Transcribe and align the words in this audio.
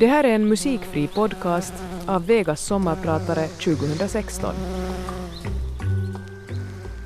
Det 0.00 0.06
här 0.06 0.24
är 0.24 0.34
en 0.34 0.48
musikfri 0.48 1.08
podcast 1.08 1.74
av 2.06 2.26
Vegas 2.26 2.60
sommarpratare 2.60 3.46
2016. 3.46 4.54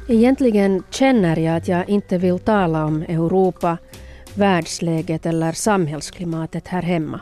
Egentligen 0.09 0.83
känner 0.91 1.37
jag 1.37 1.57
att 1.57 1.69
jag 1.69 1.89
inte 1.89 2.19
vill 2.19 2.39
tala 2.39 2.85
om 2.85 3.03
Europa, 3.03 3.79
världsläget 4.35 5.27
eller 5.27 5.53
samhällsklimatet 5.53 6.69
här 6.69 6.83
hemma. 6.83 7.21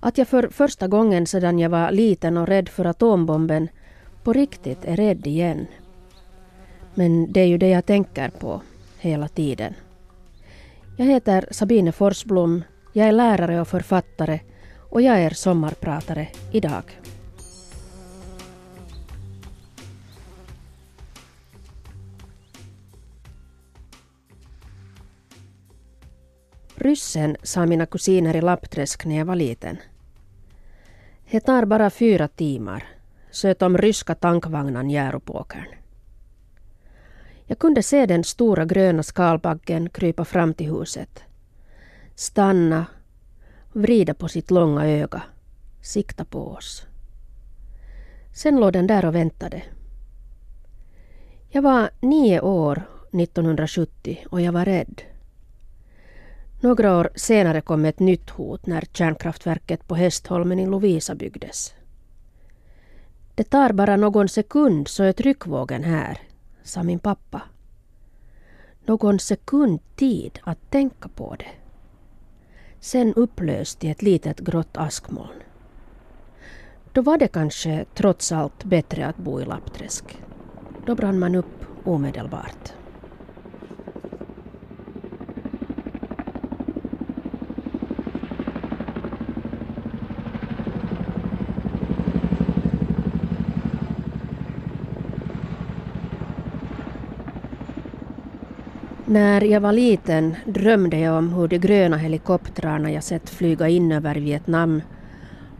Att 0.00 0.18
jag 0.18 0.28
för 0.28 0.48
första 0.48 0.88
gången 0.88 1.26
sedan 1.26 1.58
jag 1.58 1.70
var 1.70 1.90
liten 1.90 2.36
och 2.36 2.48
rädd 2.48 2.68
för 2.68 2.84
atombomben 2.84 3.68
på 4.22 4.32
riktigt 4.32 4.84
är 4.84 4.96
rädd 4.96 5.26
igen. 5.26 5.66
Men 6.94 7.32
det 7.32 7.40
är 7.40 7.46
ju 7.46 7.58
det 7.58 7.68
jag 7.68 7.86
tänker 7.86 8.28
på 8.28 8.60
hela 8.98 9.28
tiden. 9.28 9.74
Jag 10.96 11.06
heter 11.06 11.48
Sabine 11.50 11.92
Forsblom, 11.92 12.62
jag 12.92 13.08
är 13.08 13.12
lärare 13.12 13.60
och 13.60 13.68
författare 13.68 14.40
och 14.78 15.02
jag 15.02 15.20
är 15.20 15.30
sommarpratare 15.30 16.28
idag. 16.52 16.84
Ryssen 26.74 27.36
sa 27.42 27.66
mina 27.66 27.86
kusiner 27.86 28.36
i 28.36 28.40
Lappträsk 28.40 29.04
när 29.04 29.18
jag 29.18 29.24
var 29.24 29.36
liten. 29.36 29.76
Det 31.30 31.40
tar 31.40 31.64
bara 31.64 31.90
fyra 31.90 32.28
timmar, 32.28 32.84
söt 33.30 33.62
om 33.62 33.78
ryska 33.78 34.14
tankvagnan 34.14 34.90
Järopåkern. 34.90 35.66
Jag 37.46 37.58
kunde 37.58 37.82
se 37.82 38.06
den 38.06 38.24
stora 38.24 38.64
gröna 38.64 39.02
skalbaggen 39.02 39.88
krypa 39.90 40.24
fram 40.24 40.54
till 40.54 40.72
huset. 40.72 41.24
Stanna, 42.20 42.86
vrida 43.72 44.14
på 44.14 44.28
sitt 44.28 44.50
långa 44.50 44.86
öga, 44.86 45.22
sikta 45.80 46.24
på 46.24 46.48
oss. 46.48 46.86
Sen 48.34 48.60
låg 48.60 48.72
den 48.72 48.86
där 48.86 49.04
och 49.04 49.14
väntade. 49.14 49.62
Jag 51.48 51.62
var 51.62 51.90
nio 52.00 52.40
år 52.40 52.82
1970 53.12 54.18
och 54.30 54.40
jag 54.40 54.52
var 54.52 54.64
rädd. 54.64 55.02
Några 56.60 56.98
år 56.98 57.10
senare 57.14 57.60
kom 57.60 57.84
ett 57.84 57.98
nytt 57.98 58.30
hot 58.30 58.66
när 58.66 58.84
kärnkraftverket 58.92 59.88
på 59.88 59.94
Hästholmen 59.94 60.58
i 60.58 60.66
Lovisa 60.66 61.14
byggdes. 61.14 61.74
Det 63.34 63.44
tar 63.44 63.72
bara 63.72 63.96
någon 63.96 64.28
sekund 64.28 64.88
så 64.88 65.02
är 65.02 65.12
tryckvågen 65.12 65.84
här, 65.84 66.18
sa 66.62 66.82
min 66.82 66.98
pappa. 66.98 67.42
Någon 68.86 69.18
sekund 69.18 69.80
tid 69.96 70.38
att 70.42 70.70
tänka 70.70 71.08
på 71.08 71.36
det. 71.38 71.59
Sen 72.80 73.14
upplöst 73.14 73.84
i 73.84 73.90
ett 73.90 74.02
litet 74.02 74.40
grått 74.40 74.76
askmoln. 74.76 75.42
Då 76.92 77.02
var 77.02 77.18
det 77.18 77.28
kanske 77.28 77.84
trots 77.94 78.32
allt 78.32 78.64
bättre 78.64 79.06
att 79.06 79.16
bo 79.16 79.40
i 79.40 79.44
Lappträsk. 79.44 80.04
Då 80.86 80.94
brann 80.94 81.18
man 81.18 81.34
upp 81.34 81.64
omedelbart. 81.84 82.72
När 99.10 99.40
jag 99.40 99.60
var 99.60 99.72
liten 99.72 100.36
drömde 100.44 100.98
jag 100.98 101.18
om 101.18 101.32
hur 101.32 101.48
de 101.48 101.58
gröna 101.58 101.96
helikoptrarna 101.96 102.92
jag 102.92 103.04
sett 103.04 103.30
flyga 103.30 103.68
in 103.68 103.92
över 103.92 104.14
Vietnam 104.14 104.82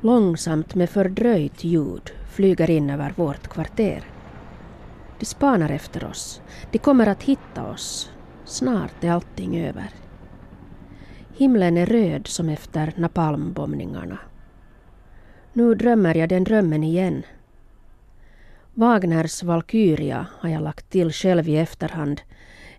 långsamt 0.00 0.74
med 0.74 0.90
fördröjt 0.90 1.64
ljud 1.64 2.10
flyger 2.30 2.70
in 2.70 2.90
över 2.90 3.12
vårt 3.16 3.48
kvarter. 3.48 4.04
De 5.18 5.24
spanar 5.26 5.70
efter 5.70 6.04
oss. 6.04 6.42
De 6.70 6.78
kommer 6.78 7.06
att 7.06 7.22
hitta 7.22 7.70
oss. 7.70 8.10
Snart 8.44 9.04
är 9.04 9.10
allting 9.10 9.60
över. 9.66 9.90
Himlen 11.36 11.76
är 11.76 11.86
röd 11.86 12.26
som 12.26 12.48
efter 12.48 12.92
napalmbombningarna. 12.96 14.18
Nu 15.52 15.74
drömmer 15.74 16.14
jag 16.14 16.28
den 16.28 16.44
drömmen 16.44 16.84
igen. 16.84 17.22
Wagners 18.74 19.42
Valkyria 19.42 20.26
har 20.38 20.48
jag 20.48 20.62
lagt 20.62 20.90
till 20.90 21.12
själv 21.12 21.48
i 21.48 21.56
efterhand 21.56 22.20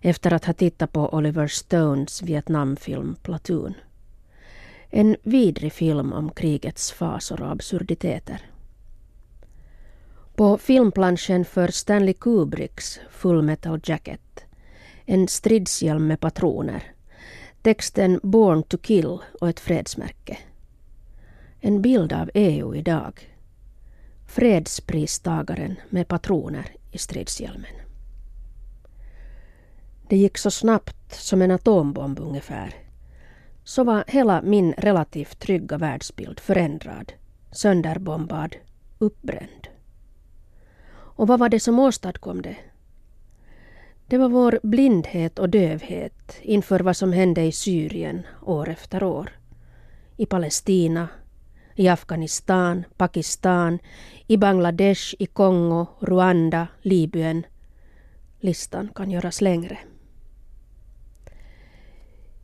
efter 0.02 0.32
att 0.32 0.44
ha 0.44 0.52
tittat 0.52 0.92
på 0.92 1.14
Oliver 1.14 1.46
Stones 1.46 2.22
Vietnamfilm 2.22 3.14
Platoon. 3.22 3.74
En 4.90 5.16
vidrig 5.22 5.72
film 5.72 6.12
om 6.12 6.30
krigets 6.30 6.92
fasor 6.92 7.42
och 7.42 7.50
absurditeter. 7.50 8.40
På 10.34 10.58
filmplanschen 10.58 11.44
för 11.44 11.68
Stanley 11.68 12.14
Kubricks 12.14 13.00
Full 13.10 13.42
Metal 13.42 13.80
Jacket 13.84 14.44
en 15.06 15.28
stridshjälm 15.28 16.06
med 16.06 16.20
patroner, 16.20 16.82
texten 17.62 18.20
Born 18.22 18.62
to 18.62 18.78
kill 18.78 19.18
och 19.40 19.48
ett 19.48 19.60
fredsmärke. 19.60 20.38
En 21.60 21.82
bild 21.82 22.12
av 22.12 22.30
EU 22.34 22.74
idag. 22.74 23.30
Fredspristagaren 24.26 25.76
med 25.90 26.08
patroner 26.08 26.66
i 26.90 26.98
stridshjälmen. 26.98 27.81
Det 30.12 30.16
gick 30.16 30.38
så 30.38 30.50
snabbt 30.50 31.14
som 31.14 31.42
en 31.42 31.50
atombomb 31.50 32.20
ungefär. 32.20 32.74
Så 33.64 33.84
var 33.84 34.04
hela 34.06 34.42
min 34.42 34.72
relativt 34.72 35.38
trygga 35.38 35.78
världsbild 35.78 36.40
förändrad, 36.40 37.12
sönderbombad, 37.52 38.56
uppbränd. 38.98 39.68
Och 40.92 41.28
vad 41.28 41.38
var 41.38 41.48
det 41.48 41.60
som 41.60 41.78
åstadkom 41.78 42.42
det? 42.42 42.56
Det 44.06 44.18
var 44.18 44.28
vår 44.28 44.60
blindhet 44.62 45.38
och 45.38 45.48
dövhet 45.48 46.36
inför 46.42 46.80
vad 46.80 46.96
som 46.96 47.12
hände 47.12 47.42
i 47.42 47.52
Syrien 47.52 48.26
år 48.42 48.68
efter 48.68 49.02
år. 49.02 49.30
I 50.16 50.26
Palestina, 50.26 51.08
i 51.74 51.88
Afghanistan, 51.88 52.84
Pakistan, 52.96 53.78
i 54.26 54.36
Bangladesh, 54.36 55.14
i 55.18 55.26
Kongo, 55.26 55.86
Rwanda, 56.00 56.66
Libyen. 56.82 57.46
Listan 58.40 58.88
kan 58.94 59.10
göras 59.10 59.40
längre. 59.40 59.78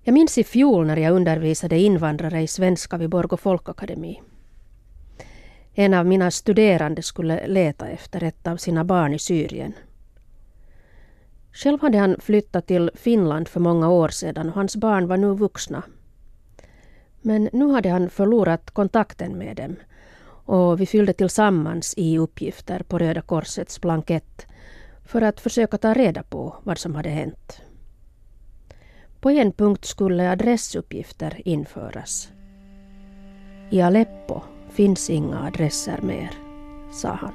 Jag 0.08 0.12
minns 0.12 0.38
i 0.38 0.44
fjol 0.44 0.86
när 0.86 0.96
jag 0.96 1.14
undervisade 1.14 1.78
invandrare 1.78 2.42
i 2.42 2.46
svenska 2.46 2.96
vid 2.96 3.10
Borgå 3.10 3.36
folkakademi. 3.36 4.22
En 5.74 5.94
av 5.94 6.06
mina 6.06 6.30
studerande 6.30 7.02
skulle 7.02 7.46
leta 7.46 7.88
efter 7.88 8.22
ett 8.22 8.46
av 8.46 8.56
sina 8.56 8.84
barn 8.84 9.14
i 9.14 9.19
Syrien. 9.19 9.72
Själv 11.52 11.80
hade 11.80 11.98
han 11.98 12.16
flyttat 12.20 12.66
till 12.66 12.91
Finland 12.94 13.48
för 13.48 13.60
många 13.60 13.88
år 13.88 14.08
sedan 14.08 14.48
och 14.48 14.54
hans 14.54 14.76
barn 14.76 15.08
var 15.08 15.16
nu 15.16 15.34
vuxna. 15.34 15.82
Men 17.20 17.48
nu 17.52 17.70
hade 17.70 17.88
han 17.88 18.10
förlorat 18.10 18.70
kontakten 18.70 19.38
med 19.38 19.56
dem 19.56 19.76
och 20.44 20.80
vi 20.80 20.86
fyllde 20.86 21.12
tillsammans 21.12 21.94
i 21.96 22.19
uppgifter 22.19 22.82
på 22.82 22.98
Röda 22.98 23.22
Korsets 23.22 23.80
blankett 23.80 24.46
för 25.04 25.22
att 25.22 25.40
försöka 25.40 25.78
ta 25.78 25.94
reda 25.94 26.22
på 26.22 26.56
vad 26.62 26.78
som 26.78 26.94
hade 26.94 27.08
hänt. 27.08 27.62
På 29.21 29.31
en 29.31 29.53
punkt 29.53 29.84
skulle 29.84 30.31
adressuppgifter 30.31 31.43
införas. 31.45 32.29
I 33.71 33.81
Aleppo 33.81 34.41
finns 34.71 35.11
inga 35.11 35.41
adresser 35.41 36.01
mer, 36.03 36.31
sa 36.93 37.09
han. 37.09 37.33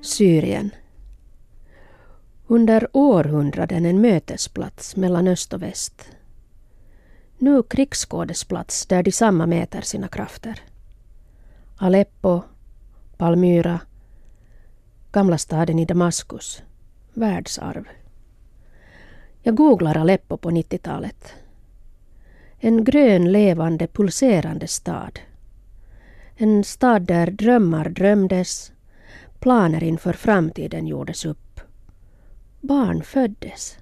Syrien. 0.00 0.70
Under 2.46 2.88
århundraden 2.92 3.86
en 3.86 4.00
mötesplats 4.00 4.96
mellan 4.96 5.28
öst 5.28 5.52
och 5.52 5.62
väst. 5.62 6.10
Nu 7.38 7.62
krigsskådesplats 7.62 8.86
där 8.86 9.02
de 9.02 9.12
samma 9.12 9.46
mäter 9.46 9.80
sina 9.80 10.08
krafter. 10.08 10.71
Aleppo, 11.84 12.42
Palmyra, 13.16 13.80
gamla 15.12 15.38
staden 15.38 15.78
i 15.78 15.84
Damaskus, 15.84 16.62
världsarv. 17.14 17.84
Jag 19.42 19.54
googlar 19.54 19.96
Aleppo 19.96 20.36
på 20.36 20.50
90-talet. 20.50 21.34
En 22.58 22.84
grön, 22.84 23.32
levande, 23.32 23.86
pulserande 23.86 24.66
stad. 24.66 25.20
En 26.36 26.64
stad 26.64 27.02
där 27.02 27.26
drömmar 27.26 27.88
drömdes, 27.88 28.72
planer 29.40 29.84
inför 29.84 30.12
framtiden 30.12 30.86
gjordes 30.86 31.24
upp. 31.24 31.60
Barn 32.60 33.02
föddes. 33.02 33.78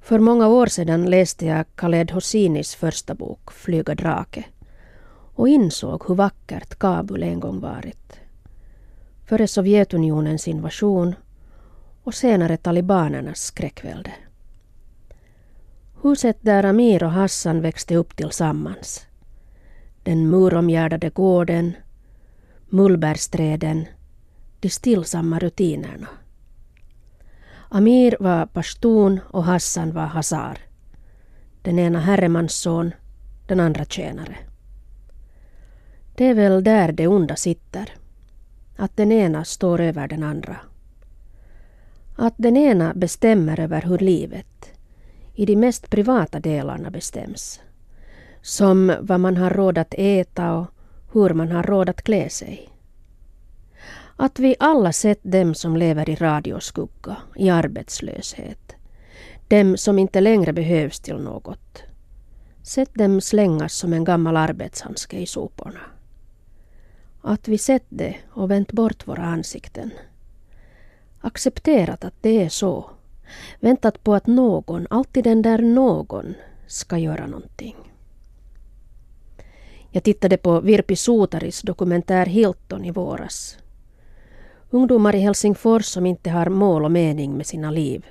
För 0.00 0.18
många 0.18 0.48
år 0.48 0.66
sedan 0.66 1.10
läste 1.10 1.46
jag 1.46 1.66
Khaled 1.74 2.10
Hossinis 2.10 2.74
första 2.74 3.14
bok 3.14 3.52
Flyga 3.52 3.94
drake 3.94 4.44
och 5.38 5.48
insåg 5.48 6.04
hur 6.08 6.14
vackert 6.14 6.78
Kabul 6.78 7.22
en 7.22 7.40
gång 7.40 7.60
varit. 7.60 8.20
före 9.26 9.48
Sovjetunionens 9.48 10.48
invasion 10.48 11.14
och 12.04 12.14
senare 12.14 12.56
talibanernas 12.56 13.40
skräckvälde. 13.40 14.12
Huset 16.02 16.38
där 16.40 16.64
Amir 16.64 17.02
och 17.04 17.10
Hassan 17.10 17.60
växte 17.60 17.96
upp 17.96 18.16
tillsammans. 18.16 19.06
Den 20.02 20.30
muromgärdade 20.30 21.10
gården, 21.10 21.72
mullbärsträden, 22.68 23.86
de 24.60 24.70
stillsamma 24.70 25.38
rutinerna. 25.38 26.08
Amir 27.68 28.16
var 28.20 28.46
pashtun 28.46 29.20
och 29.26 29.44
Hassan 29.44 29.92
var 29.92 30.06
hasar. 30.06 30.58
Den 31.62 31.78
ena 31.78 32.00
herremansson, 32.00 32.94
den 33.46 33.60
andra 33.60 33.84
tjänare. 33.84 34.36
Det 36.18 36.24
är 36.24 36.34
väl 36.34 36.64
där 36.64 36.92
det 36.92 37.06
onda 37.06 37.36
sitter. 37.36 37.92
Att 38.76 38.96
den 38.96 39.12
ena 39.12 39.44
står 39.44 39.80
över 39.80 40.08
den 40.08 40.22
andra. 40.22 40.56
Att 42.16 42.34
den 42.36 42.56
ena 42.56 42.94
bestämmer 42.94 43.60
över 43.60 43.82
hur 43.82 43.98
livet, 43.98 44.72
i 45.34 45.46
de 45.46 45.56
mest 45.56 45.90
privata 45.90 46.40
delarna 46.40 46.90
bestäms. 46.90 47.60
Som 48.42 48.92
vad 49.00 49.20
man 49.20 49.36
har 49.36 49.50
råd 49.50 49.78
att 49.78 49.94
äta 49.98 50.54
och 50.54 50.66
hur 51.12 51.30
man 51.30 51.52
har 51.52 51.62
råd 51.62 51.88
att 51.88 52.02
klä 52.02 52.28
sig. 52.30 52.68
Att 54.16 54.38
vi 54.38 54.56
alla 54.58 54.92
sett 54.92 55.20
dem 55.22 55.54
som 55.54 55.76
lever 55.76 56.10
i 56.10 56.14
radioskugga, 56.14 57.16
i 57.36 57.50
arbetslöshet. 57.50 58.74
Dem 59.48 59.76
som 59.76 59.98
inte 59.98 60.20
längre 60.20 60.52
behövs 60.52 61.00
till 61.00 61.16
något. 61.16 61.82
Sett 62.62 62.94
dem 62.94 63.20
slängas 63.20 63.74
som 63.74 63.92
en 63.92 64.04
gammal 64.04 64.36
arbetshandske 64.36 65.18
i 65.18 65.26
soporna. 65.26 65.80
Att 67.28 67.48
vi 67.48 67.58
sett 67.58 67.84
det 67.88 68.16
och 68.30 68.50
vänt 68.50 68.72
bort 68.72 69.06
våra 69.06 69.22
ansikten. 69.22 69.90
Accepterat 71.20 72.04
att 72.04 72.14
det 72.20 72.44
är 72.44 72.48
så. 72.48 72.90
Väntat 73.60 74.04
på 74.04 74.14
att 74.14 74.26
någon, 74.26 74.86
alltid 74.90 75.24
den 75.24 75.42
där 75.42 75.58
någon, 75.58 76.34
ska 76.66 76.98
göra 76.98 77.26
någonting. 77.26 77.76
Jag 79.90 80.02
tittade 80.02 80.36
på 80.36 80.60
Virpi 80.60 80.96
Sotaris 80.96 81.62
dokumentär 81.62 82.26
Hilton 82.26 82.84
i 82.84 82.90
våras. 82.90 83.58
Ungdomar 84.70 85.14
i 85.14 85.18
Helsingfors 85.18 85.84
som 85.84 86.06
inte 86.06 86.30
har 86.30 86.48
mål 86.48 86.84
och 86.84 86.92
mening 86.92 87.36
med 87.36 87.46
sina 87.46 87.70
liv. 87.70 88.06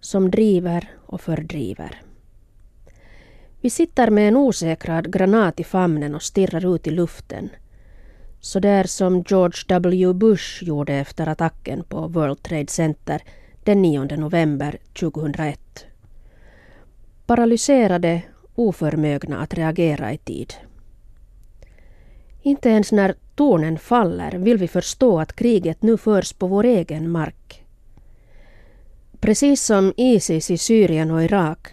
Som 0.00 0.30
driver 0.30 0.90
och 1.06 1.20
fördriver. 1.20 2.02
Vi 3.60 3.70
sitter 3.70 4.10
med 4.10 4.28
en 4.28 4.36
osäkrad 4.36 5.12
granat 5.12 5.60
i 5.60 5.64
famnen 5.64 6.14
och 6.14 6.22
stirrar 6.22 6.74
ut 6.74 6.86
i 6.86 6.90
luften. 6.90 7.50
Så 8.40 8.60
där 8.60 8.84
som 8.84 9.24
George 9.28 9.64
W. 9.68 10.12
Bush 10.12 10.64
gjorde 10.64 10.94
efter 10.94 11.26
attacken 11.26 11.84
på 11.84 12.08
World 12.08 12.42
Trade 12.42 12.66
Center 12.66 13.22
den 13.64 13.82
9 13.82 14.04
november 14.04 14.78
2001. 15.00 15.86
Paralyserade, 17.26 18.22
oförmögna 18.54 19.40
att 19.40 19.54
reagera 19.54 20.12
i 20.12 20.18
tid. 20.18 20.54
Inte 22.42 22.68
ens 22.68 22.92
när 22.92 23.14
tornen 23.34 23.78
faller 23.78 24.32
vill 24.32 24.56
vi 24.56 24.68
förstå 24.68 25.20
att 25.20 25.36
kriget 25.36 25.82
nu 25.82 25.96
förs 25.96 26.32
på 26.32 26.46
vår 26.46 26.64
egen 26.64 27.10
mark. 27.10 27.64
Precis 29.20 29.62
som 29.64 29.92
Isis 29.96 30.50
i 30.50 30.58
Syrien 30.58 31.10
och 31.10 31.22
Irak 31.22 31.68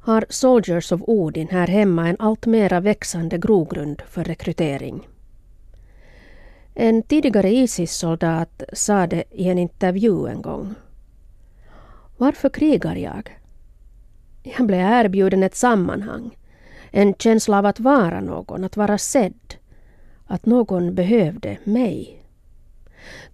har 0.00 0.26
Soldiers 0.28 0.92
of 0.92 1.00
Odin 1.04 1.48
här 1.48 1.66
hemma 1.66 2.08
en 2.08 2.16
allt 2.18 2.46
mera 2.46 2.80
växande 2.80 3.38
grogrund 3.38 4.02
för 4.08 4.24
rekrytering. 4.24 5.06
En 6.80 7.02
tidigare 7.02 7.50
Isis-soldat 7.50 8.62
sa 8.72 9.06
det 9.06 9.24
i 9.30 9.48
en 9.48 9.58
intervju 9.58 10.26
en 10.26 10.42
gång. 10.42 10.74
Varför 12.16 12.48
krigar 12.48 12.96
jag? 12.96 13.38
Jag 14.42 14.66
blev 14.66 14.80
erbjuden 14.80 15.42
ett 15.42 15.54
sammanhang, 15.54 16.36
en 16.90 17.14
känsla 17.14 17.58
av 17.58 17.66
att 17.66 17.80
vara 17.80 18.20
någon, 18.20 18.64
att 18.64 18.76
vara 18.76 18.98
sedd 18.98 19.54
att 20.26 20.46
någon 20.46 20.94
behövde 20.94 21.58
mig. 21.64 22.22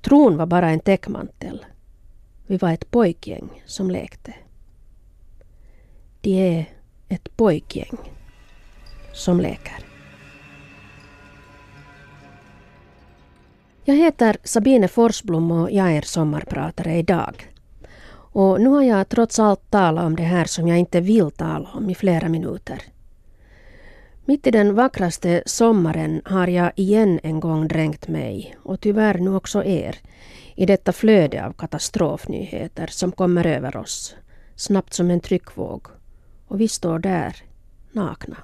Tron 0.00 0.36
var 0.36 0.46
bara 0.46 0.70
en 0.70 0.80
täckmantel. 0.80 1.66
Vi 2.46 2.56
var 2.56 2.72
ett 2.72 2.90
pojkgäng 2.90 3.62
som 3.66 3.90
lekte. 3.90 4.34
De 6.20 6.30
är 6.30 6.66
ett 7.08 7.36
pojkgäng 7.36 7.98
som 9.12 9.40
leker. 9.40 9.93
Jag 13.86 13.96
heter 13.96 14.36
Sabine 14.44 14.88
Forsblom 14.88 15.50
och 15.50 15.70
jag 15.70 15.92
är 15.92 16.02
sommarpratare 16.02 16.96
idag. 16.96 17.52
Och 18.10 18.60
nu 18.60 18.68
har 18.68 18.82
jag 18.82 19.08
trots 19.08 19.38
allt 19.38 19.70
talat 19.70 20.04
om 20.04 20.16
det 20.16 20.22
här 20.22 20.44
som 20.44 20.68
jag 20.68 20.78
inte 20.78 21.00
vill 21.00 21.30
tala 21.30 21.68
om 21.74 21.90
i 21.90 21.94
flera 21.94 22.28
minuter. 22.28 22.82
Mitt 24.24 24.46
i 24.46 24.50
den 24.50 24.74
vackraste 24.74 25.42
sommaren 25.46 26.22
har 26.24 26.46
jag 26.46 26.72
igen 26.76 27.20
en 27.22 27.40
gång 27.40 27.68
dränkt 27.68 28.08
mig, 28.08 28.56
och 28.62 28.80
tyvärr 28.80 29.18
nu 29.18 29.34
också 29.34 29.64
er, 29.64 29.96
i 30.54 30.66
detta 30.66 30.92
flöde 30.92 31.46
av 31.46 31.52
katastrofnyheter 31.52 32.86
som 32.86 33.12
kommer 33.12 33.46
över 33.46 33.76
oss, 33.76 34.16
snabbt 34.56 34.94
som 34.94 35.10
en 35.10 35.20
tryckvåg. 35.20 35.86
Och 36.48 36.60
vi 36.60 36.68
står 36.68 36.98
där, 36.98 37.36
nakna. 37.92 38.36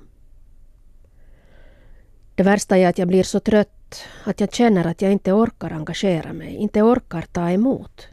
Det 2.34 2.42
värsta 2.42 2.78
är 2.78 2.88
att 2.88 2.98
jag 2.98 3.08
blir 3.08 3.22
så 3.22 3.40
trött 3.40 3.79
att 4.25 4.40
jag 4.40 4.54
känner 4.54 4.87
att 4.87 5.02
jag 5.02 5.12
inte 5.12 5.32
orkar 5.32 5.72
engagera 5.72 6.32
mig, 6.32 6.54
inte 6.56 6.82
orkar 6.82 7.22
ta 7.32 7.50
emot. 7.50 8.08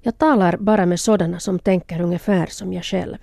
Jag 0.00 0.18
talar 0.18 0.56
bara 0.56 0.86
med 0.86 1.00
sådana 1.00 1.40
som 1.40 1.58
tänker 1.58 2.00
ungefär 2.00 2.46
som 2.46 2.72
jag 2.72 2.84
själv. 2.84 3.16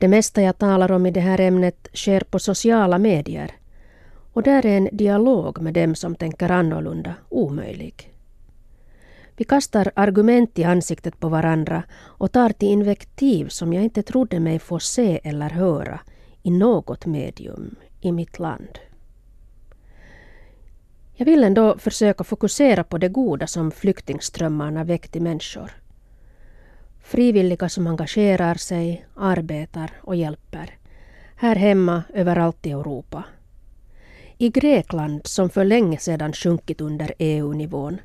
Det 0.00 0.08
mesta 0.08 0.42
jag 0.42 0.58
talar 0.58 0.92
om 0.92 1.06
i 1.06 1.10
det 1.10 1.20
här 1.20 1.40
ämnet 1.40 1.88
sker 1.94 2.20
på 2.20 2.38
sociala 2.38 2.98
medier 2.98 3.50
och 4.32 4.42
där 4.42 4.66
är 4.66 4.76
en 4.76 4.88
dialog 4.92 5.60
med 5.62 5.74
dem 5.74 5.94
som 5.94 6.14
tänker 6.14 6.50
annorlunda 6.50 7.14
omöjlig. 7.28 8.12
Vi 9.36 9.44
kastar 9.44 9.92
argument 9.96 10.58
i 10.58 10.64
ansiktet 10.64 11.20
på 11.20 11.28
varandra 11.28 11.82
och 11.92 12.32
tar 12.32 12.50
till 12.50 12.68
invektiv 12.68 13.48
som 13.48 13.72
jag 13.72 13.84
inte 13.84 14.02
trodde 14.02 14.40
mig 14.40 14.58
få 14.58 14.78
se 14.78 15.20
eller 15.24 15.50
höra 15.50 16.00
i 16.42 16.50
något 16.50 17.06
medium 17.06 17.74
i 18.00 18.12
mitt 18.12 18.38
land. 18.38 18.78
Jag 21.14 21.26
vill 21.26 21.44
ändå 21.44 21.78
försöka 21.78 22.24
fokusera 22.24 22.84
på 22.84 22.98
det 22.98 23.08
goda 23.08 23.46
som 23.46 23.70
flyktingströmmarna 23.70 24.84
väckt 24.84 25.16
i 25.16 25.20
människor. 25.20 25.70
Frivilliga 27.00 27.68
som 27.68 27.86
engagerar 27.86 28.54
sig, 28.54 29.06
arbetar 29.16 29.90
och 30.00 30.16
hjälper. 30.16 30.78
Här 31.36 31.56
hemma, 31.56 32.02
överallt 32.14 32.66
i 32.66 32.70
Europa. 32.70 33.24
I 34.38 34.48
Grekland 34.48 35.26
som 35.26 35.50
för 35.50 35.64
länge 35.64 35.98
sedan 35.98 36.32
sjunkit 36.32 36.80
under 36.80 37.14
EU-nivån. 37.18 38.00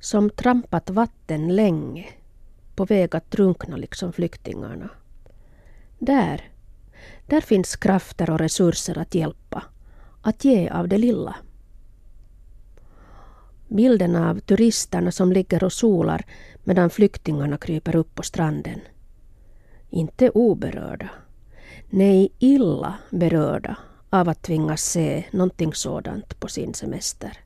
Som 0.00 0.30
trampat 0.30 0.90
vatten 0.90 1.56
länge. 1.56 2.06
På 2.74 2.84
väg 2.84 3.16
att 3.16 3.30
drunkna 3.30 3.76
liksom 3.76 4.12
flyktingarna. 4.12 4.88
Där, 5.98 6.42
där 7.26 7.40
finns 7.40 7.76
krafter 7.76 8.30
och 8.30 8.38
resurser 8.38 8.98
att 8.98 9.14
hjälpa. 9.14 9.62
Att 10.22 10.44
ge 10.44 10.68
av 10.68 10.88
det 10.88 10.98
lilla. 10.98 11.36
Bilden 13.68 14.16
av 14.16 14.40
turisterna 14.40 15.12
som 15.12 15.32
ligger 15.32 15.64
och 15.64 15.72
solar 15.72 16.24
medan 16.64 16.90
flyktingarna 16.90 17.58
kryper 17.58 17.96
upp 17.96 18.14
på 18.14 18.22
stranden. 18.22 18.80
Inte 19.90 20.30
oberörda. 20.30 21.10
Nej, 21.90 22.32
illa 22.38 22.94
berörda 23.10 23.76
av 24.10 24.28
att 24.28 24.42
tvingas 24.42 24.82
se 24.82 25.24
någonting 25.30 25.74
sådant 25.74 26.40
på 26.40 26.48
sin 26.48 26.74
semester. 26.74 27.38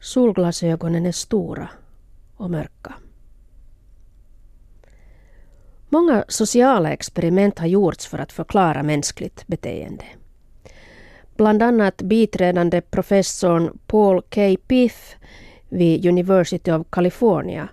Solglasögonen 0.00 1.06
är 1.06 1.12
stora 1.12 1.68
och 2.36 2.50
mörka. 2.50 2.94
Många 5.88 6.24
sociala 6.28 6.92
experiment 6.92 7.58
har 7.58 7.66
gjorts 7.66 8.06
för 8.06 8.18
att 8.18 8.32
förklara 8.32 8.82
mänskligt 8.82 9.46
beteende. 9.46 10.04
Bland 11.36 11.62
annat 11.62 12.02
biträdande 12.02 12.80
professorn 12.80 13.78
Paul 13.86 14.22
K. 14.22 14.56
Piff 14.66 15.16
vid 15.68 16.06
University 16.06 16.72
of 16.72 16.86
California 16.90 17.68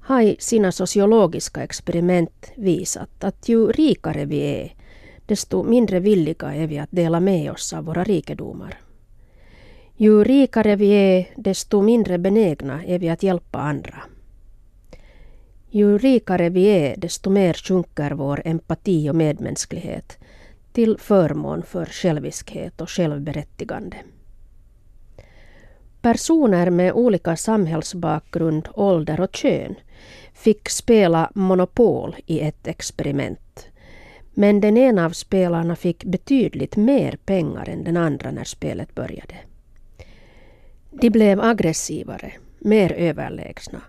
har 0.00 0.22
i 0.22 0.36
sina 0.38 0.72
sociologiska 0.72 1.62
experiment 1.62 2.52
visat 2.56 3.24
att 3.24 3.48
ju 3.48 3.72
rikare 3.72 4.24
vi 4.24 4.40
är, 4.40 4.74
desto 5.26 5.62
mindre 5.62 6.00
villiga 6.00 6.54
är 6.54 6.66
vi 6.66 6.78
att 6.78 6.90
dela 6.92 7.20
med 7.20 7.52
oss 7.52 7.72
av 7.72 7.84
våra 7.84 8.04
rikedomar. 8.04 8.78
Ju 9.96 10.24
rikare 10.24 10.76
vi 10.76 10.90
är, 10.90 11.28
desto 11.36 11.82
mindre 11.82 12.18
benägna 12.18 12.84
är 12.84 12.98
vi 12.98 13.08
att 13.08 13.22
hjälpa 13.22 13.58
andra. 13.58 14.02
Ju 15.70 15.98
rikare 15.98 16.48
vi 16.48 16.64
är, 16.64 16.96
desto 16.96 17.30
mer 17.30 17.54
sjunker 17.54 18.10
vår 18.10 18.42
empati 18.44 19.10
och 19.10 19.14
medmänsklighet 19.16 20.18
till 20.72 20.98
förmån 20.98 21.62
för 21.62 21.86
själviskhet 21.86 22.80
och 22.80 22.90
självberättigande. 22.90 23.96
Personer 26.02 26.70
med 26.70 26.92
olika 26.92 27.36
samhällsbakgrund, 27.36 28.68
ålder 28.74 29.20
och 29.20 29.36
kön 29.36 29.74
fick 30.34 30.68
spela 30.68 31.30
Monopol 31.34 32.16
i 32.26 32.40
ett 32.40 32.66
experiment. 32.66 33.66
Men 34.34 34.60
den 34.60 34.76
ena 34.76 35.04
av 35.06 35.10
spelarna 35.10 35.76
fick 35.76 36.04
betydligt 36.04 36.76
mer 36.76 37.18
pengar 37.24 37.68
än 37.68 37.84
den 37.84 37.96
andra 37.96 38.30
när 38.30 38.44
spelet 38.44 38.94
började. 38.94 39.34
De 40.90 41.10
blev 41.10 41.40
aggressivare, 41.40 42.32
mer 42.58 42.92
överlägsna 42.92 43.80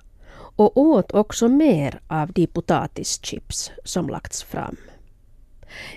och 0.56 0.78
åt 0.78 1.12
också 1.12 1.48
mer 1.48 2.00
av 2.08 2.32
de 2.32 2.48
potatischips 2.48 3.72
som 3.84 4.10
lagts 4.10 4.44
fram. 4.44 4.78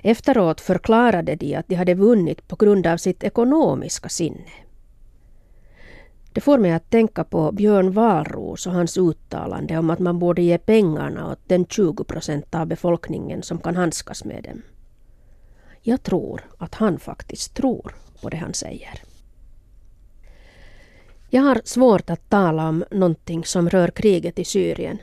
Efteråt 0.03 0.61
förklarade 0.61 1.37
de 1.37 1.55
att 1.55 1.69
de 1.69 1.75
hade 1.75 1.95
vunnit 1.95 2.49
på 2.49 2.57
grund 2.57 2.87
av 2.87 2.97
sitt 2.97 3.25
ekonomiska 3.25 4.09
sinne. 4.09 4.51
Det 6.33 6.41
får 6.41 6.59
mig 6.59 6.73
att 6.73 6.91
tänka 6.91 7.25
på 7.25 7.53
Björn 7.53 7.93
Wahlroos 7.93 8.67
och 8.67 8.73
hans 8.73 8.99
uttalande 8.99 9.79
om 9.79 9.91
att 9.91 9.99
man 9.99 10.19
borde 10.19 10.43
ge 10.43 10.59
pengarna 10.59 11.33
åt 11.33 11.41
den 11.47 11.67
20 11.67 12.05
procent 12.05 12.55
av 12.55 12.67
befolkningen 12.67 13.43
som 13.43 13.59
kan 13.59 13.77
handskas 13.77 14.25
med 14.25 14.43
dem. 14.45 14.63
Jag 15.83 16.03
tror 16.03 16.41
att 16.59 16.75
han 16.75 16.99
faktiskt 16.99 17.55
tror 17.55 17.95
på 18.23 18.29
det 18.29 18.37
han 18.37 18.55
säger. 18.55 19.03
Jag 21.31 21.43
har 21.43 21.61
svårt 21.65 22.11
att 22.11 22.31
tala 22.31 22.69
om 22.69 22.85
någonting 22.91 23.45
som 23.45 23.71
rör 23.71 23.89
kriget 23.89 24.39
i 24.39 24.45
Syrien. 24.45 24.99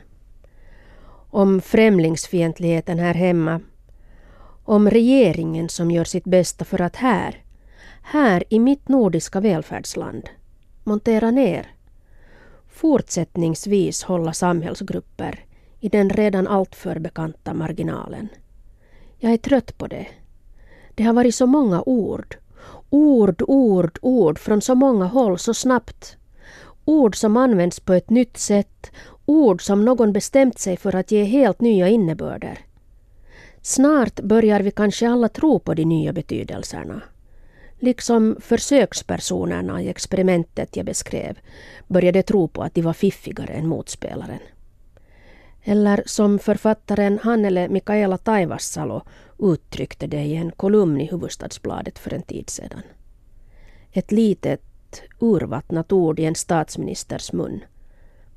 Om 1.29 1.61
främlingsfientligheten 1.61 2.99
här 2.99 3.13
hemma. 3.13 3.59
Om 4.63 4.89
regeringen 4.89 5.69
som 5.69 5.91
gör 5.91 6.03
sitt 6.03 6.23
bästa 6.23 6.65
för 6.65 6.81
att 6.81 6.95
här, 6.95 7.43
här 8.01 8.43
i 8.49 8.59
mitt 8.59 8.87
nordiska 8.87 9.39
välfärdsland, 9.39 10.29
montera 10.83 11.31
ner. 11.31 11.71
Fortsättningsvis 12.67 14.03
hålla 14.03 14.33
samhällsgrupper 14.33 15.45
i 15.79 15.89
den 15.89 16.09
redan 16.09 16.47
alltför 16.47 16.99
bekanta 16.99 17.53
marginalen. 17.53 18.27
Jag 19.17 19.33
är 19.33 19.37
trött 19.37 19.77
på 19.77 19.87
det. 19.87 20.07
Det 20.95 21.03
har 21.03 21.13
varit 21.13 21.35
så 21.35 21.45
många 21.45 21.83
ord. 21.85 22.35
Ord, 22.89 23.43
ord, 23.47 23.99
ord 24.01 24.39
från 24.39 24.61
så 24.61 24.75
många 24.75 25.05
håll 25.05 25.39
så 25.39 25.53
snabbt. 25.53 26.17
Ord 26.85 27.15
som 27.15 27.37
används 27.37 27.79
på 27.79 27.93
ett 27.93 28.09
nytt 28.09 28.37
sätt. 28.37 28.91
Ord 29.25 29.65
som 29.65 29.85
någon 29.85 30.13
bestämt 30.13 30.59
sig 30.59 30.77
för 30.77 30.95
att 30.95 31.11
ge 31.11 31.23
helt 31.23 31.61
nya 31.61 31.87
innebörder. 31.87 32.59
Snart 33.61 34.19
börjar 34.19 34.59
vi 34.59 34.71
kanske 34.71 35.09
alla 35.09 35.29
tro 35.29 35.59
på 35.59 35.73
de 35.73 35.85
nya 35.85 36.13
betydelserna. 36.13 37.01
Liksom 37.79 38.37
försökspersonerna 38.39 39.81
i 39.81 39.89
experimentet 39.89 40.75
jag 40.77 40.85
beskrev 40.85 41.39
började 41.87 42.23
tro 42.23 42.47
på 42.47 42.63
att 42.63 42.75
de 42.75 42.81
var 42.81 42.93
fiffigare 42.93 43.53
än 43.53 43.67
motspelaren. 43.67 44.39
Eller 45.63 46.03
som 46.05 46.39
författaren 46.39 47.19
Hannele 47.23 47.69
Mikaela 47.69 48.17
Taivassalo 48.17 49.01
uttryckte 49.39 50.07
det 50.07 50.21
i 50.23 50.35
en 50.35 50.51
kolumn 50.51 51.01
i 51.01 51.05
Huvudstadsbladet 51.05 51.99
för 51.99 52.13
en 52.13 52.21
tid 52.21 52.49
sedan. 52.49 52.81
Ett 53.91 54.11
litet 54.11 54.61
urvattnat 55.19 55.91
ord 55.91 56.19
i 56.19 56.25
en 56.25 56.35
statsministers 56.35 57.33
mun 57.33 57.63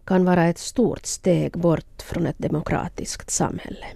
kan 0.04 0.24
vara 0.24 0.44
ett 0.44 0.58
stort 0.58 1.06
steg 1.06 1.52
bort 1.52 2.02
från 2.02 2.26
ett 2.26 2.38
demokratiskt 2.38 3.30
samhälle. 3.30 3.86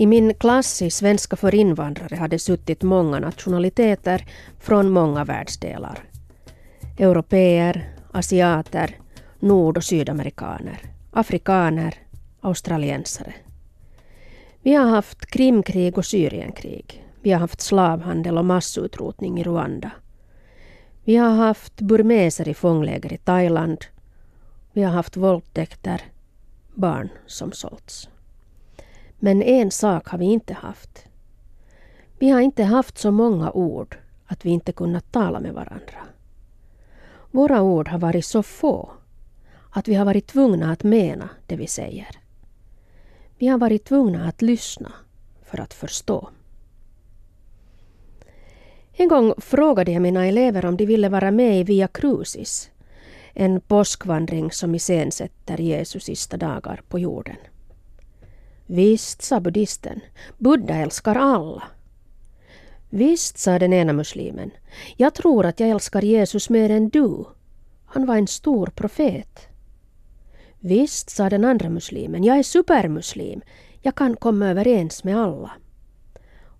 I 0.00 0.06
min 0.06 0.34
klass 0.34 0.82
i 0.82 0.90
svenska 0.90 1.36
för 1.36 1.54
invandrare 1.54 2.16
hade 2.16 2.38
suttit 2.38 2.82
många 2.82 3.18
nationaliteter 3.18 4.26
från 4.58 4.90
många 4.90 5.24
världsdelar. 5.24 6.04
Europeer, 6.98 7.94
asiater, 8.12 8.96
nord 9.38 9.76
och 9.76 9.84
sydamerikaner, 9.84 10.82
afrikaner, 11.10 11.94
australiensare. 12.40 13.34
Vi 14.62 14.74
har 14.74 14.86
haft 14.86 15.26
Krimkrig 15.26 15.98
och 15.98 16.06
Syrienkrig. 16.06 17.04
Vi 17.22 17.32
har 17.32 17.40
haft 17.40 17.60
slavhandel 17.60 18.38
och 18.38 18.44
massutrotning 18.44 19.40
i 19.40 19.44
Rwanda. 19.44 19.90
Vi 21.04 21.16
har 21.16 21.30
haft 21.30 21.80
burmeser 21.80 22.48
i 22.48 22.54
fångläger 22.54 23.12
i 23.12 23.18
Thailand. 23.18 23.84
Vi 24.72 24.82
har 24.82 24.92
haft 24.92 25.16
våldtäkter, 25.16 26.02
barn 26.74 27.08
som 27.26 27.52
sålts. 27.52 28.08
Men 29.22 29.42
en 29.42 29.70
sak 29.70 30.08
har 30.08 30.18
vi 30.18 30.24
inte 30.24 30.54
haft. 30.54 31.04
Vi 32.18 32.28
har 32.28 32.40
inte 32.40 32.64
haft 32.64 32.98
så 32.98 33.10
många 33.10 33.52
ord 33.52 33.98
att 34.26 34.46
vi 34.46 34.50
inte 34.50 34.72
kunnat 34.72 35.12
tala 35.12 35.40
med 35.40 35.54
varandra. 35.54 36.06
Våra 37.30 37.62
ord 37.62 37.88
har 37.88 37.98
varit 37.98 38.24
så 38.24 38.42
få 38.42 38.90
att 39.70 39.88
vi 39.88 39.94
har 39.94 40.04
varit 40.04 40.26
tvungna 40.26 40.72
att 40.72 40.82
mena 40.82 41.28
det 41.46 41.56
vi 41.56 41.66
säger. 41.66 42.08
Vi 43.38 43.46
har 43.46 43.58
varit 43.58 43.84
tvungna 43.84 44.28
att 44.28 44.42
lyssna 44.42 44.92
för 45.44 45.60
att 45.60 45.74
förstå. 45.74 46.28
En 48.92 49.08
gång 49.08 49.34
frågade 49.38 49.92
jag 49.92 50.02
mina 50.02 50.26
elever 50.26 50.64
om 50.64 50.76
de 50.76 50.86
ville 50.86 51.08
vara 51.08 51.30
med 51.30 51.60
i 51.60 51.64
Via 51.64 51.88
Crucis, 51.88 52.70
en 53.34 53.60
påskvandring 53.60 54.52
som 54.52 54.74
iscensätter 54.74 55.56
Jesus 55.56 56.04
sista 56.04 56.36
dagar 56.36 56.82
på 56.88 56.98
jorden. 56.98 57.36
Visst, 58.72 59.22
sa 59.22 59.40
buddhisten, 59.40 60.00
Buddha 60.38 60.74
älskar 60.74 61.14
alla. 61.14 61.62
Visst, 62.90 63.38
sa 63.38 63.58
den 63.58 63.72
ena 63.72 63.92
muslimen, 63.92 64.50
jag 64.96 65.14
tror 65.14 65.46
att 65.46 65.60
jag 65.60 65.68
älskar 65.68 66.02
Jesus 66.02 66.50
mer 66.50 66.70
än 66.70 66.88
du. 66.88 67.24
Han 67.84 68.06
var 68.06 68.16
en 68.16 68.26
stor 68.26 68.66
profet. 68.66 69.48
Visst, 70.60 71.10
sa 71.10 71.30
den 71.30 71.44
andra 71.44 71.68
muslimen, 71.68 72.24
jag 72.24 72.38
är 72.38 72.42
supermuslim. 72.42 73.40
Jag 73.82 73.94
kan 73.94 74.16
komma 74.16 74.48
överens 74.48 75.04
med 75.04 75.16
alla. 75.16 75.50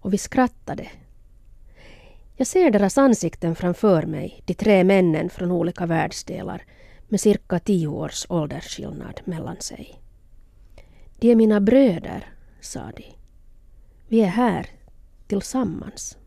Och 0.00 0.12
vi 0.12 0.19
skrattade 0.19 0.88
jag 2.40 2.47
ser 2.47 2.71
deras 2.71 2.99
ansikten 2.99 3.55
framför 3.55 4.02
mig, 4.02 4.43
de 4.45 4.55
tre 4.55 4.85
männen 4.85 5.31
från 5.31 5.50
olika 5.50 5.87
världsdelar 5.87 6.62
med 7.09 7.21
cirka 7.21 7.59
tio 7.59 7.87
års 7.87 8.26
åldersskillnad 8.29 9.21
mellan 9.25 9.57
sig. 9.61 10.00
De 11.20 11.30
är 11.30 11.34
mina 11.34 11.60
bröder, 11.60 12.32
sa 12.60 12.90
de. 12.96 13.04
Vi 14.08 14.20
är 14.20 14.26
här 14.26 14.66
tillsammans. 15.26 16.18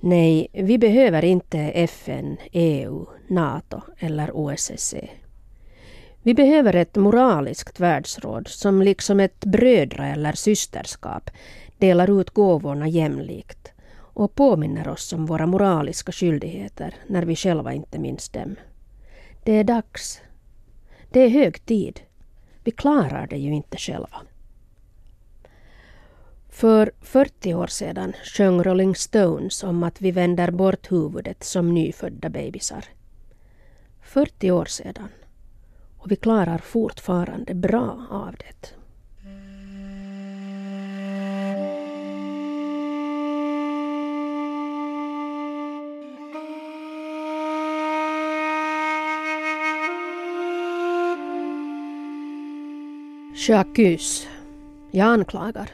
Nej, 0.00 0.48
vi 0.52 0.78
behöver 0.78 1.24
inte 1.24 1.58
FN, 1.58 2.36
EU, 2.52 3.06
NATO 3.28 3.80
eller 3.98 4.36
OSSE. 4.36 5.08
Vi 6.22 6.34
behöver 6.34 6.76
ett 6.76 6.96
moraliskt 6.96 7.80
världsråd 7.80 8.48
som 8.48 8.82
liksom 8.82 9.20
ett 9.20 9.44
brödra 9.44 10.06
eller 10.06 10.32
systerskap 10.32 11.30
delar 11.78 12.20
ut 12.20 12.30
gåvorna 12.30 12.88
jämlikt 12.88 13.72
och 13.96 14.34
påminner 14.34 14.88
oss 14.88 15.12
om 15.12 15.26
våra 15.26 15.46
moraliska 15.46 16.12
skyldigheter 16.12 16.94
när 17.06 17.22
vi 17.22 17.36
själva 17.36 17.72
inte 17.72 17.98
minns 17.98 18.28
dem. 18.28 18.56
Det 19.44 19.52
är 19.52 19.64
dags. 19.64 20.20
Det 21.10 21.20
är 21.20 21.28
hög 21.28 21.66
tid. 21.66 22.00
Vi 22.64 22.70
klarar 22.70 23.26
det 23.26 23.36
ju 23.36 23.54
inte 23.54 23.76
själva. 23.76 24.22
För 26.48 26.92
40 27.00 27.54
år 27.54 27.66
sedan 27.66 28.12
sjöng 28.24 28.62
Rolling 28.62 28.94
Stones 28.94 29.62
om 29.62 29.82
att 29.82 30.00
vi 30.00 30.10
vänder 30.10 30.50
bort 30.50 30.92
huvudet 30.92 31.44
som 31.44 31.74
nyfödda 31.74 32.28
bebisar. 32.28 32.84
40 34.02 34.50
år 34.50 34.64
sedan. 34.64 35.08
Och 35.98 36.10
vi 36.10 36.16
klarar 36.16 36.58
fortfarande 36.58 37.54
bra 37.54 38.06
av 38.10 38.34
det. 38.38 38.81
J'accuse. 53.48 54.26
Jag 54.90 55.06
anklagar. 55.06 55.70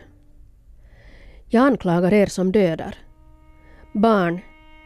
Jag 1.48 1.66
anklagar 1.66 2.12
er 2.12 2.26
som 2.26 2.52
dödar. 2.52 2.94
Barn, 3.92 4.40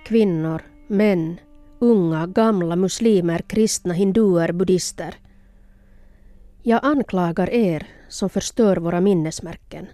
kvinnor, 0.04 0.62
män, 0.86 1.40
unga, 1.78 2.26
gamla, 2.26 2.76
muslimer, 2.76 3.38
kristna, 3.38 3.94
hinduer, 3.94 4.52
buddister. 4.52 5.14
Jag 6.62 6.80
anklagar 6.84 7.50
er 7.50 7.86
som 8.08 8.30
förstör 8.30 8.76
våra 8.76 9.00
minnesmärken. 9.00 9.86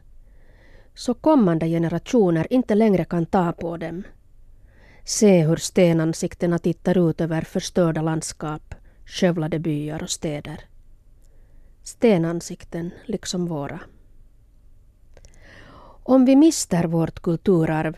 Så 0.94 1.14
kommande 1.14 1.66
generationer 1.66 2.52
inte 2.52 2.74
längre 2.74 3.04
kan 3.04 3.26
ta 3.26 3.52
på 3.52 3.76
dem. 3.76 4.02
Se 5.04 5.46
hur 5.46 5.56
stenansiktena 5.56 6.58
tittar 6.58 7.10
ut 7.10 7.20
över 7.20 7.42
förstörda 7.42 8.02
landskap, 8.02 8.74
skövlade 9.06 9.58
byar 9.58 10.02
och 10.02 10.10
städer 10.10 10.64
stenansikten 11.88 12.90
liksom 13.04 13.46
våra. 13.46 13.80
Om 16.02 16.24
vi 16.24 16.36
mister 16.36 16.84
vårt 16.84 17.20
kulturarv, 17.20 17.96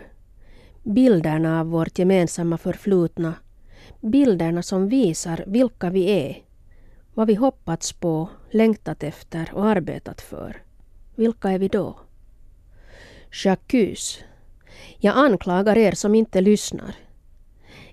bilderna 0.83 1.61
av 1.61 1.67
vårt 1.67 1.99
gemensamma 1.99 2.59
förflutna, 2.59 3.35
bilderna 4.01 4.63
som 4.63 4.89
visar 4.89 5.45
vilka 5.47 5.91
vi 5.91 6.11
är, 6.11 6.43
vad 7.15 7.27
vi 7.27 7.35
hoppats 7.35 7.93
på, 7.93 8.29
längtat 8.51 9.03
efter 9.03 9.51
och 9.55 9.67
arbetat 9.67 10.21
för, 10.21 10.63
vilka 11.15 11.51
är 11.51 11.59
vi 11.59 11.69
då? 11.69 11.99
Jacques, 13.45 14.19
jag 14.99 15.17
anklagar 15.17 15.79
er 15.79 15.93
som 15.93 16.15
inte 16.15 16.41
lyssnar. 16.41 16.95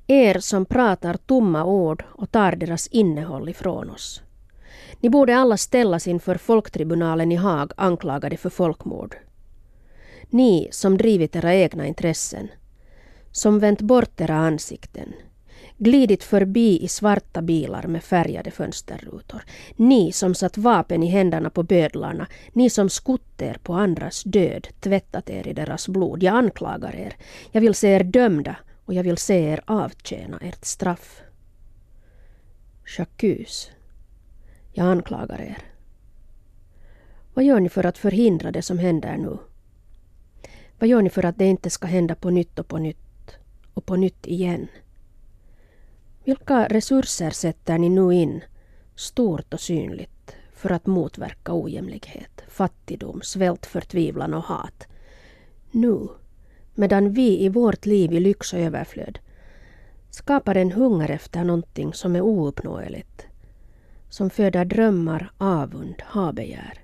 Er 0.08 0.40
som 0.40 0.66
pratar 0.66 1.14
tomma 1.14 1.66
ord 1.66 2.04
och 2.08 2.32
tar 2.32 2.56
deras 2.56 2.88
innehåll 2.88 3.50
ifrån 3.50 3.90
oss. 3.90 4.22
Ni 5.00 5.10
borde 5.10 5.38
alla 5.38 5.58
ställas 5.58 6.08
inför 6.08 6.36
folktribunalen 6.36 7.32
i 7.32 7.36
Haag 7.36 7.72
anklagade 7.78 8.38
för 8.38 8.50
folkmord. 8.50 9.16
Ni 10.30 10.68
som 10.72 10.98
drivit 10.98 11.36
era 11.36 11.56
egna 11.56 11.88
intressen, 11.88 12.48
som 13.32 13.60
vänt 13.60 13.82
bort 13.82 14.22
era 14.22 14.36
ansikten, 14.36 15.14
glidit 15.78 16.24
förbi 16.24 16.80
i 16.84 16.88
svarta 16.88 17.42
bilar 17.42 17.88
med 17.88 18.04
färgade 18.04 18.52
fönsterrutor. 18.52 19.44
Ni 19.76 20.12
som 20.12 20.36
satt 20.36 20.58
vapen 20.58 21.04
i 21.04 21.08
händerna 21.08 21.50
på 21.50 21.64
bödlarna, 21.64 22.28
ni 22.54 22.70
som 22.70 22.90
skott 22.90 23.42
er 23.42 23.60
på 23.64 23.74
andras 23.74 24.24
död, 24.24 24.68
tvättat 24.80 25.30
er 25.30 25.48
i 25.48 25.54
deras 25.54 25.88
blod. 25.88 26.24
Jag 26.24 26.36
anklagar 26.36 26.96
er. 26.96 27.16
Jag 27.52 27.62
vill 27.62 27.76
se 27.76 27.88
er 27.88 28.04
dömda 28.04 28.56
och 28.86 28.94
jag 28.94 29.04
vill 29.04 29.18
se 29.18 29.40
er 29.40 29.62
avtjäna 29.66 30.38
ert 30.38 30.66
straff. 30.66 31.22
Jacques, 32.98 33.72
jag 34.78 34.88
anklagar 34.88 35.42
er. 35.42 35.58
Vad 37.34 37.46
gör 37.46 37.60
ni 37.60 37.70
för 37.70 37.86
att 37.86 37.98
förhindra 37.98 38.52
det 38.52 38.62
som 38.62 38.80
händer 38.80 39.18
nu? 39.18 39.38
Vad 40.80 40.90
gör 40.90 41.02
ni 41.02 41.10
för 41.10 41.26
att 41.26 41.38
det 41.38 41.46
inte 41.46 41.70
ska 41.70 41.88
hända 41.88 42.16
på 42.16 42.30
nytt 42.30 42.60
och 42.60 42.68
på 42.68 42.78
nytt 42.78 43.38
och 43.74 43.86
på 43.86 43.96
nytt 43.96 44.28
igen? 44.28 44.68
Vilka 46.24 46.68
resurser 46.68 47.30
sätter 47.30 47.78
ni 47.78 47.90
nu 47.90 48.14
in, 48.14 48.44
stort 48.96 49.54
och 49.54 49.60
synligt, 49.60 50.36
för 50.54 50.72
att 50.72 50.86
motverka 50.86 51.54
ojämlikhet, 51.54 52.42
fattigdom, 52.48 53.22
svält, 53.22 53.66
förtvivlan 53.66 54.34
och 54.34 54.44
hat? 54.44 54.88
Nu, 55.72 56.08
medan 56.76 57.12
vi 57.14 57.44
i 57.44 57.50
vårt 57.50 57.86
liv 57.86 58.14
i 58.14 58.20
lyx 58.20 58.54
och 58.54 58.60
överflöd 58.60 59.20
skapar 60.10 60.56
en 60.56 60.72
hunger 60.72 61.12
efter 61.12 61.44
någonting 61.44 61.94
som 61.94 62.16
är 62.16 62.22
ouppnåeligt, 62.22 63.27
som 64.10 64.30
föder 64.30 64.66
drömmar, 64.66 65.32
avund, 65.38 66.02
habegär. 66.02 66.80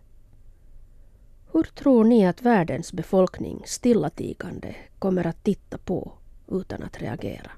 Hur 1.51 1.63
tror 1.63 2.03
ni 2.03 2.27
att 2.27 2.42
världens 2.42 2.94
befolkning 2.94 3.63
stillatigande 3.65 4.75
kommer 5.00 5.27
att 5.27 5.44
titta 5.44 5.77
på 5.77 6.12
utan 6.51 6.84
att 6.84 7.01
reagera? 7.01 7.51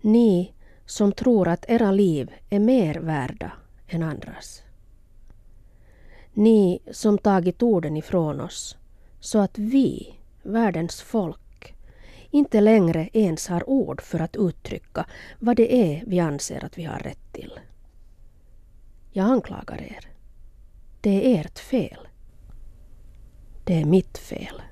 Ni 0.00 0.52
som 0.86 1.12
tror 1.12 1.48
att 1.48 1.64
era 1.68 1.90
liv 1.90 2.30
är 2.50 2.58
mer 2.58 2.94
värda 2.94 3.52
än 3.88 4.02
andras. 4.02 4.62
Ni 6.32 6.82
som 6.90 7.18
tagit 7.18 7.62
orden 7.62 7.96
ifrån 7.96 8.40
oss 8.40 8.76
så 9.20 9.38
att 9.38 9.58
vi, 9.58 10.14
världens 10.42 11.02
folk, 11.02 11.74
inte 12.30 12.60
längre 12.60 13.08
ens 13.12 13.48
har 13.48 13.70
ord 13.70 14.02
för 14.02 14.20
att 14.20 14.36
uttrycka 14.36 15.06
vad 15.38 15.56
det 15.56 15.74
är 15.74 16.04
vi 16.06 16.20
anser 16.20 16.64
att 16.64 16.78
vi 16.78 16.84
har 16.84 16.98
rätt 16.98 17.32
till. 17.32 17.60
Jag 19.14 19.26
anklagar 19.26 19.82
er. 19.82 20.08
Det 21.00 21.36
är 21.36 21.40
ert 21.40 21.58
fel. 21.58 22.08
Det 23.64 23.80
är 23.80 23.84
mitt 23.84 24.18
fel. 24.18 24.62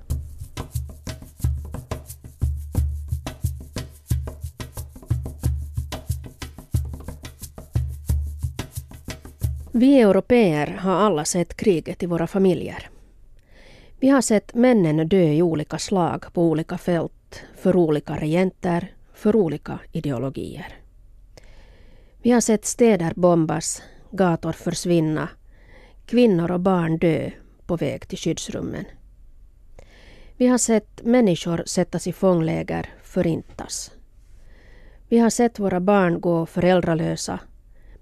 Vi 9.72 10.00
europeer 10.00 10.66
har 10.66 10.92
alla 10.92 11.24
sett 11.24 11.56
kriget 11.56 12.02
i 12.02 12.06
våra 12.06 12.26
familjer. 12.26 12.90
Vi 13.98 14.08
har 14.08 14.20
sett 14.20 14.54
männen 14.54 15.08
dö 15.08 15.22
i 15.22 15.42
olika 15.42 15.78
slag 15.78 16.32
på 16.32 16.42
olika 16.42 16.78
fält, 16.78 17.42
för 17.56 17.76
olika 17.76 18.16
regenter, 18.16 18.94
för 19.14 19.36
olika 19.36 19.78
ideologier. 19.92 20.74
Vi 22.22 22.30
har 22.30 22.40
sett 22.40 22.64
städer 22.64 23.12
bombas, 23.16 23.82
gator 24.10 24.52
försvinna, 24.52 25.28
kvinnor 26.06 26.50
och 26.50 26.60
barn 26.60 26.98
dö 26.98 27.30
på 27.66 27.76
väg 27.76 28.08
till 28.08 28.18
skyddsrummen. 28.18 28.84
Vi 30.36 30.46
har 30.46 30.58
sett 30.58 31.02
människor 31.02 31.62
sättas 31.66 32.06
i 32.06 32.12
fångläger, 32.12 32.94
förintas. 33.02 33.92
Vi 35.08 35.18
har 35.18 35.30
sett 35.30 35.58
våra 35.58 35.80
barn 35.80 36.20
gå 36.20 36.46
föräldralösa 36.46 37.40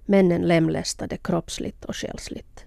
männen 0.08 0.42
lemlästade 0.42 1.16
kroppsligt 1.16 1.84
och 1.84 1.96
själsligt. 1.96 2.64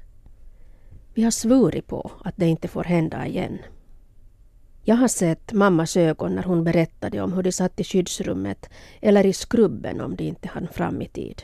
Vi 1.13 1.23
har 1.23 1.31
svurit 1.31 1.87
på 1.87 2.11
att 2.23 2.37
det 2.37 2.47
inte 2.47 2.67
får 2.67 2.83
hända 2.83 3.27
igen. 3.27 3.59
Jag 4.83 4.95
har 4.95 5.07
sett 5.07 5.53
mammas 5.53 5.97
ögon 5.97 6.35
när 6.35 6.43
hon 6.43 6.63
berättade 6.63 7.21
om 7.21 7.33
hur 7.33 7.43
de 7.43 7.51
satt 7.51 7.79
i 7.79 7.83
skyddsrummet 7.83 8.69
eller 9.01 9.25
i 9.25 9.33
skrubben 9.33 10.01
om 10.01 10.15
de 10.15 10.23
inte 10.23 10.47
hann 10.47 10.67
fram 10.67 11.01
i 11.01 11.07
tid. 11.07 11.43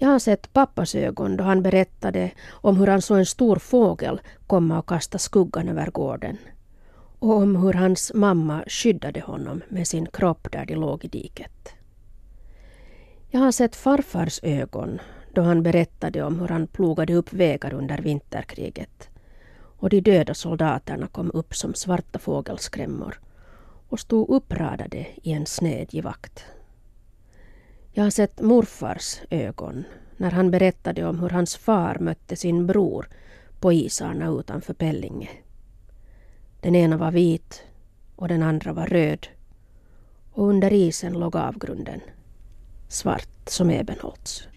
Jag 0.00 0.08
har 0.08 0.18
sett 0.18 0.52
pappas 0.52 0.94
ögon 0.94 1.36
då 1.36 1.44
han 1.44 1.62
berättade 1.62 2.30
om 2.50 2.76
hur 2.76 2.86
han 2.86 3.02
såg 3.02 3.18
en 3.18 3.26
stor 3.26 3.56
fågel 3.56 4.20
komma 4.46 4.78
och 4.78 4.88
kasta 4.88 5.18
skuggan 5.18 5.68
över 5.68 5.90
gården 5.90 6.36
och 7.18 7.32
om 7.32 7.56
hur 7.56 7.72
hans 7.72 8.12
mamma 8.14 8.64
skyddade 8.66 9.20
honom 9.20 9.62
med 9.68 9.88
sin 9.88 10.06
kropp 10.06 10.52
där 10.52 10.66
de 10.66 10.74
låg 10.74 11.04
i 11.04 11.08
diket. 11.08 11.68
Jag 13.28 13.40
har 13.40 13.52
sett 13.52 13.76
farfars 13.76 14.40
ögon 14.42 14.98
då 15.34 15.42
han 15.42 15.62
berättade 15.62 16.22
om 16.22 16.40
hur 16.40 16.48
han 16.48 16.66
plogade 16.66 17.14
upp 17.14 17.32
vägar 17.32 17.74
under 17.74 17.98
vinterkriget 17.98 19.08
och 19.78 19.90
de 19.90 20.00
döda 20.00 20.34
soldaterna 20.34 21.06
kom 21.06 21.30
upp 21.34 21.54
som 21.54 21.74
svarta 21.74 22.18
fågelskrämmor 22.18 23.20
och 23.88 24.00
stod 24.00 24.30
uppradade 24.30 25.06
i 25.22 25.32
en 25.32 25.46
sned 25.46 25.94
givakt. 25.94 26.44
Jag 27.98 28.04
har 28.04 28.10
sett 28.10 28.40
morfars 28.40 29.20
ögon 29.30 29.84
när 30.16 30.30
han 30.30 30.50
berättade 30.50 31.04
om 31.06 31.20
hur 31.20 31.28
hans 31.28 31.56
far 31.56 31.98
mötte 32.00 32.36
sin 32.36 32.66
bror 32.66 33.08
på 33.60 33.72
isarna 33.72 34.28
utanför 34.28 34.74
Pellinge. 34.74 35.28
Den 36.60 36.74
ena 36.74 36.96
var 36.96 37.10
vit 37.10 37.62
och 38.16 38.28
den 38.28 38.42
andra 38.42 38.72
var 38.72 38.86
röd 38.86 39.26
och 40.32 40.48
under 40.48 40.72
isen 40.72 41.12
låg 41.12 41.36
avgrunden 41.36 42.00
svart 42.88 43.48
som 43.48 43.70
ebenholts. 43.70 44.48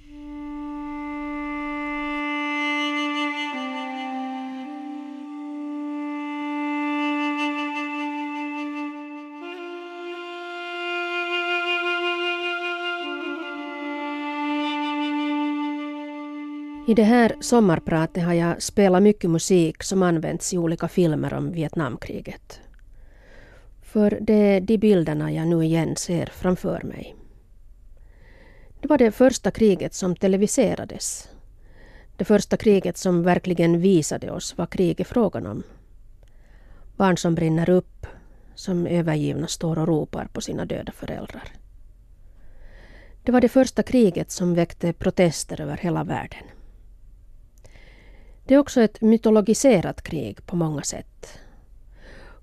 I 16.92 16.94
det 16.94 17.04
här 17.04 17.36
sommarpratet 17.40 18.24
har 18.24 18.34
jag 18.34 18.62
spelat 18.62 19.04
mycket 19.04 19.30
musik 19.30 19.84
som 19.84 20.04
använts 20.04 20.54
i 20.54 20.58
olika 20.58 20.88
filmer 20.88 21.34
om 21.34 21.52
Vietnamkriget. 21.52 22.60
För 23.82 24.18
det 24.22 24.34
är 24.34 24.62
de 24.62 24.78
bilderna 24.78 25.32
jag 25.32 25.48
nu 25.48 25.64
igen 25.64 25.96
ser 25.96 26.26
framför 26.26 26.82
mig. 26.84 27.16
Det 28.82 28.88
var 28.88 28.98
det 28.98 29.12
första 29.12 29.52
kriget 29.52 29.94
som 29.94 30.16
televiserades. 30.16 31.30
Det 32.18 32.26
första 32.26 32.58
kriget 32.58 32.98
som 32.98 33.24
verkligen 33.24 33.82
visade 33.82 34.32
oss 34.32 34.58
vad 34.58 34.70
krig 34.70 35.00
är 35.00 35.06
frågan 35.06 35.46
om. 35.48 35.64
Barn 36.98 37.18
som 37.18 37.36
brinner 37.36 37.70
upp, 37.70 38.08
som 38.56 38.88
övergivna 38.88 39.48
står 39.48 39.80
och 39.80 39.88
ropar 39.88 40.28
på 40.34 40.42
sina 40.42 40.66
döda 40.66 40.92
föräldrar. 40.92 41.54
Det 43.24 43.32
var 43.32 43.42
det 43.42 43.50
första 43.50 43.84
kriget 43.84 44.32
som 44.32 44.54
väckte 44.54 44.94
protester 44.94 45.62
över 45.62 45.78
hela 45.78 46.04
världen. 46.04 46.44
Det 48.44 48.54
är 48.54 48.58
också 48.58 48.82
ett 48.82 49.02
mytologiserat 49.02 50.02
krig 50.02 50.46
på 50.46 50.56
många 50.56 50.82
sätt. 50.82 51.40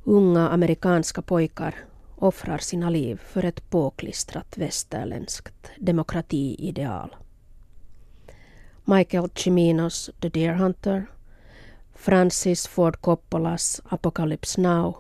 Unga 0.05 0.49
amerikanska 0.49 1.23
pojkar 1.23 1.75
offrar 2.17 2.59
sina 2.59 2.91
liv 2.91 3.21
för 3.25 3.45
ett 3.45 3.71
påklistrat 3.71 4.59
västerländskt 4.59 5.71
demokratiideal. 5.79 7.17
Michael 8.85 9.31
Ciminos 9.31 10.11
The 10.21 10.29
Deer 10.29 10.55
Hunter, 10.55 11.07
Francis 11.95 12.67
Ford 12.67 13.01
Coppolas 13.01 13.81
Apocalypse 13.89 14.61
Now, 14.61 14.97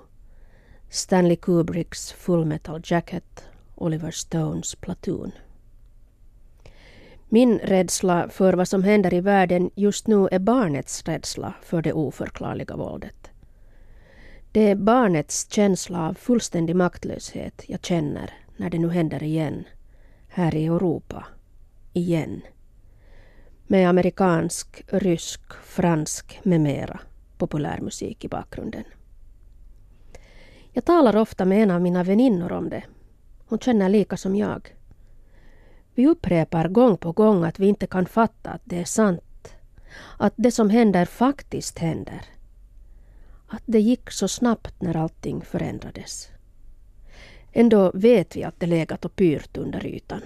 Stanley 0.90 1.37
Kubricks 1.37 2.12
Full 2.12 2.44
Metal 2.44 2.80
Jacket, 2.84 3.44
Oliver 3.74 4.11
Stones 4.11 4.74
Platoon. 4.74 5.32
Min 7.31 7.59
rädsla 7.59 8.29
för 8.29 8.53
vad 8.53 8.69
som 8.69 8.83
händer 8.83 9.14
i 9.14 9.21
världen 9.21 9.71
just 9.75 10.07
nu 10.07 10.29
är 10.31 10.38
barnets 10.38 11.03
rädsla 11.05 11.55
för 11.62 11.83
det 11.83 11.93
oförklarliga 11.93 12.77
våldet. 12.77 13.31
Det 14.53 14.71
är 14.71 14.75
barnets 14.75 15.53
känsla 15.53 16.09
av 16.09 16.14
fullständig 16.14 16.77
maktlöshet 16.77 17.64
jag 17.67 17.85
känner 17.85 18.31
när 18.57 18.71
det 18.71 18.79
nu 18.79 18.88
händer 18.88 19.23
igen, 19.23 19.64
här 20.29 20.55
i 20.55 20.67
Europa. 20.67 21.27
Igen. 21.93 22.41
Med 23.67 23.88
amerikansk, 23.88 24.85
rysk, 24.87 25.55
fransk 25.64 26.41
med 26.43 26.61
mera 26.61 27.01
populärmusik 27.38 28.25
i 28.25 28.29
bakgrunden. 28.29 28.85
Jag 30.73 30.85
talar 30.85 31.17
ofta 31.17 31.45
med 31.45 31.62
en 31.62 31.71
av 31.71 31.81
mina 31.81 32.05
väninnor 32.05 32.53
om 32.53 32.69
det. 32.69 32.83
Hon 33.47 33.59
känner 33.59 33.88
lika 33.88 34.17
som 34.17 34.37
jag. 34.37 34.78
Vi 35.98 36.06
upprepar 36.06 36.68
gång 36.68 36.96
på 36.96 37.12
gång 37.12 37.44
att 37.44 37.58
vi 37.58 37.66
inte 37.66 37.87
kan 37.87 38.06
fatta 38.06 38.50
att 38.50 38.62
det 38.64 38.80
är 38.80 38.84
sant. 38.84 39.54
Att 40.16 40.32
det 40.37 40.50
som 40.50 40.70
händer 40.70 41.04
faktiskt 41.04 41.78
händer. 41.78 42.20
Att 43.48 43.62
det 43.66 43.80
gick 43.80 44.11
så 44.11 44.28
snabbt 44.28 44.82
när 44.82 44.96
allting 44.96 45.40
förändrades. 45.42 46.28
Ändå 47.52 47.90
vet 47.94 48.37
vi 48.37 48.44
att 48.44 48.61
det 48.61 48.66
legat 48.66 49.04
och 49.04 49.16
pyrt 49.16 49.56
under 49.56 49.87
ytan. 49.87 50.20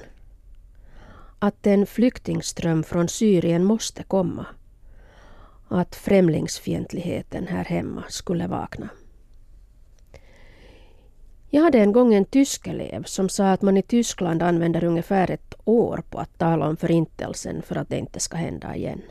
Att 1.38 1.66
en 1.66 1.86
flyktingström 1.86 2.82
från 2.82 3.08
Syrien 3.08 3.64
måste 3.64 4.02
komma. 4.02 4.46
Att 5.68 5.94
främlingsfientligheten 5.94 7.46
här 7.46 7.64
hemma 7.64 8.04
skulle 8.08 8.46
vakna. 8.46 8.88
Jag 11.54 11.62
hade 11.62 11.78
en 11.78 11.92
gång 11.92 12.14
en 12.14 12.24
tysk 12.24 12.66
elev 12.66 13.02
som 13.04 13.28
sa 13.28 13.52
att 13.52 13.62
man 13.62 13.76
i 13.76 13.82
Tyskland 13.82 14.42
använder 14.42 14.84
ungefär 14.84 15.30
ett 15.30 15.54
år 15.64 16.02
på 16.10 16.18
att 16.18 16.38
tala 16.38 16.68
om 16.68 16.76
förintelsen 16.76 17.62
för 17.62 17.76
att 17.76 17.88
det 17.88 17.98
inte 17.98 18.20
ska 18.20 18.36
hända 18.36 18.76
igen. 18.76 19.02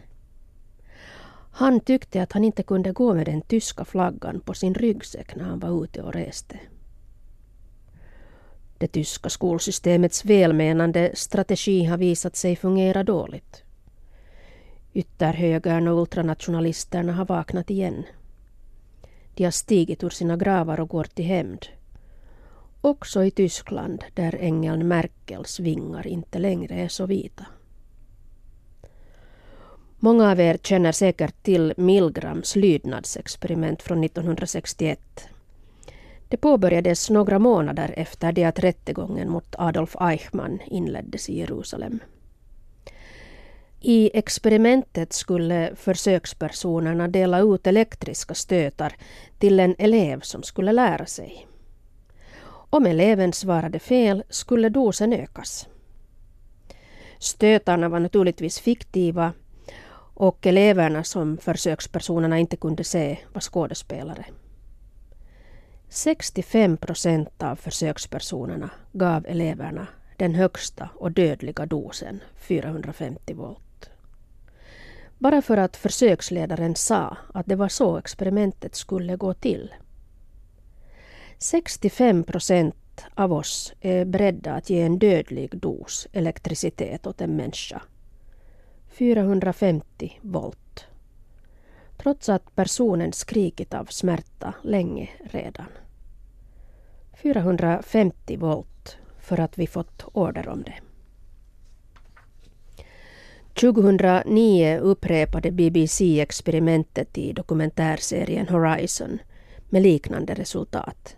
Han 1.51 1.79
tyckte 1.79 2.23
att 2.23 2.31
han 2.31 2.43
inte 2.43 2.63
kunde 2.63 2.91
gå 2.91 3.13
med 3.13 3.25
den 3.25 3.41
tyska 3.41 3.85
flaggan 3.85 4.39
på 4.39 4.53
sin 4.53 4.73
ryggsäck 4.73 5.35
när 5.35 5.43
han 5.43 5.59
var 5.59 5.83
ute 5.83 6.01
och 6.01 6.13
reste. 6.13 6.59
Det 8.77 8.87
tyska 8.87 9.29
skolsystemets 9.29 10.25
välmenande 10.25 11.11
strategi 11.13 11.83
har 11.83 11.97
visat 11.97 12.35
sig 12.35 12.55
fungera 12.55 13.03
dåligt. 13.03 13.63
Ytterhögern 14.93 15.87
och 15.87 16.01
ultranationalisterna 16.01 17.13
har 17.13 17.25
vaknat 17.25 17.69
igen. 17.69 18.03
De 19.35 19.43
har 19.43 19.51
stigit 19.51 20.03
ur 20.03 20.09
sina 20.09 20.37
gravar 20.37 20.79
och 20.79 20.89
går 20.89 21.03
till 21.03 21.25
hämnd. 21.25 21.65
Också 22.81 23.23
i 23.23 23.31
Tyskland 23.31 24.03
där 24.13 24.35
ängeln 24.39 24.87
Merkels 24.87 25.59
vingar 25.59 26.07
inte 26.07 26.39
längre 26.39 26.75
är 26.75 26.87
så 26.87 27.05
vita. 27.05 27.45
Många 29.99 30.31
av 30.31 30.39
er 30.39 30.57
känner 30.57 30.91
säkert 30.91 31.43
till 31.43 31.73
Milgrams 31.77 32.55
lydnadsexperiment 32.55 33.81
från 33.81 34.03
1961. 34.03 34.99
Det 36.27 36.37
påbörjades 36.37 37.09
några 37.09 37.39
månader 37.39 37.93
efter 37.97 38.31
det 38.31 38.43
att 38.43 38.59
rättegången 38.59 39.29
mot 39.29 39.55
Adolf 39.57 39.95
Eichmann 39.99 40.59
inleddes 40.65 41.29
i 41.29 41.39
Jerusalem. 41.39 41.99
I 43.79 44.11
experimentet 44.13 45.13
skulle 45.13 45.71
försökspersonerna 45.75 47.07
dela 47.07 47.39
ut 47.39 47.67
elektriska 47.67 48.33
stötar 48.33 48.93
till 49.39 49.59
en 49.59 49.75
elev 49.77 50.19
som 50.19 50.43
skulle 50.43 50.71
lära 50.71 51.05
sig. 51.05 51.47
Om 52.73 52.85
eleven 52.85 53.33
svarade 53.33 53.79
fel 53.79 54.23
skulle 54.29 54.69
dosen 54.69 55.13
ökas. 55.13 55.67
Stötarna 57.19 57.89
var 57.89 57.99
naturligtvis 57.99 58.59
fiktiva 58.59 59.33
och 60.13 60.47
eleverna 60.47 61.03
som 61.03 61.37
försökspersonerna 61.37 62.39
inte 62.39 62.57
kunde 62.57 62.83
se 62.83 63.17
var 63.33 63.41
skådespelare. 63.41 64.25
65 65.89 66.77
procent 66.77 67.43
av 67.43 67.55
försökspersonerna 67.55 68.69
gav 68.91 69.25
eleverna 69.27 69.87
den 70.17 70.35
högsta 70.35 70.89
och 70.95 71.11
dödliga 71.11 71.65
dosen, 71.65 72.19
450 72.35 73.33
volt. 73.33 73.89
Bara 75.17 75.41
för 75.41 75.57
att 75.57 75.77
försöksledaren 75.77 76.75
sa 76.75 77.17
att 77.33 77.45
det 77.45 77.55
var 77.55 77.69
så 77.69 77.97
experimentet 77.97 78.75
skulle 78.75 79.15
gå 79.15 79.33
till. 79.33 79.73
65 81.43 82.23
procent 82.23 83.05
av 83.15 83.33
oss 83.33 83.73
är 83.81 84.05
beredda 84.05 84.53
att 84.53 84.69
ge 84.69 84.81
en 84.81 84.99
dödlig 84.99 85.57
dos 85.57 86.07
elektricitet 86.13 87.07
åt 87.07 87.21
en 87.21 87.35
människa 87.35 87.81
450 88.89 90.19
volt. 90.21 90.85
Trots 91.97 92.29
att 92.29 92.55
personen 92.55 93.13
skrikit 93.13 93.73
av 93.73 93.85
smärta 93.85 94.53
länge 94.63 95.09
redan. 95.23 95.65
450 97.13 98.37
volt 98.37 98.97
för 99.19 99.39
att 99.39 99.57
vi 99.57 99.67
fått 99.67 100.05
order 100.13 100.47
om 100.49 100.63
det. 100.63 100.79
2009 103.53 104.79
upprepade 104.79 105.51
BBC 105.51 106.21
experimentet 106.21 107.17
i 107.17 107.33
dokumentärserien 107.33 108.47
Horizon 108.47 109.19
med 109.69 109.81
liknande 109.81 110.33
resultat. 110.33 111.15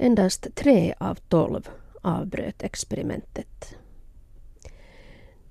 Endast 0.00 0.46
tre 0.54 0.94
av 0.98 1.14
tolv 1.14 1.68
avbröt 2.02 2.62
experimentet. 2.62 3.74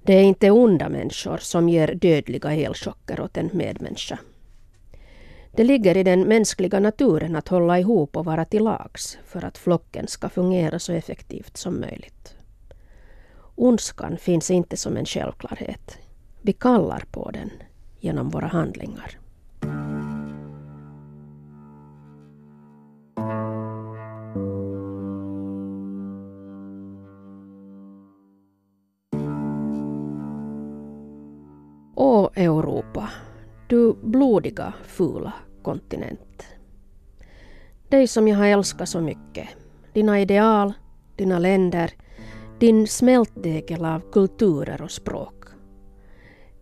Det 0.02 0.14
är 0.14 0.24
inte 0.24 0.52
onda 0.52 0.90
människor 0.90 1.38
som 1.38 1.70
ger 1.70 1.96
dödliga 1.96 2.54
elchocker 2.54 3.22
åt 3.22 3.38
en 3.38 3.50
medmänniska. 3.54 4.20
Det 5.52 5.64
ligger 5.64 5.98
i 5.98 6.04
den 6.04 6.22
mänskliga 6.22 6.80
naturen 6.80 7.36
att 7.36 7.48
hålla 7.48 7.80
ihop 7.80 8.18
och 8.18 8.26
vara 8.26 8.46
till 8.46 8.64
lags 8.64 9.18
för 9.26 9.46
att 9.46 9.58
flocken 9.58 10.08
ska 10.08 10.30
fungera 10.30 10.80
så 10.80 10.94
effektivt 10.94 11.58
som 11.58 11.80
möjligt. 11.80 12.36
Ondskan 13.56 14.18
finns 14.18 14.52
inte 14.52 14.78
som 14.78 14.98
en 14.98 15.06
självklarhet. 15.06 15.98
Vi 16.42 16.54
kallar 16.54 17.04
på 17.12 17.32
den 17.32 17.52
genom 18.00 18.30
våra 18.30 18.48
handlingar. 18.48 19.20
Blodiga, 34.58 34.74
fula 34.84 35.34
kontinent. 35.64 36.44
Dig 37.90 38.08
som 38.08 38.28
jag 38.28 38.38
har 38.38 38.46
älskat 38.46 38.90
så 38.90 39.02
mycket. 39.02 39.48
Dina 39.94 40.22
ideal, 40.22 40.74
dina 41.16 41.40
länder, 41.40 41.92
din 42.60 42.88
smältdegel 42.88 43.86
av 43.86 44.02
kulturer 44.12 44.82
och 44.82 44.92
språk. 44.92 45.46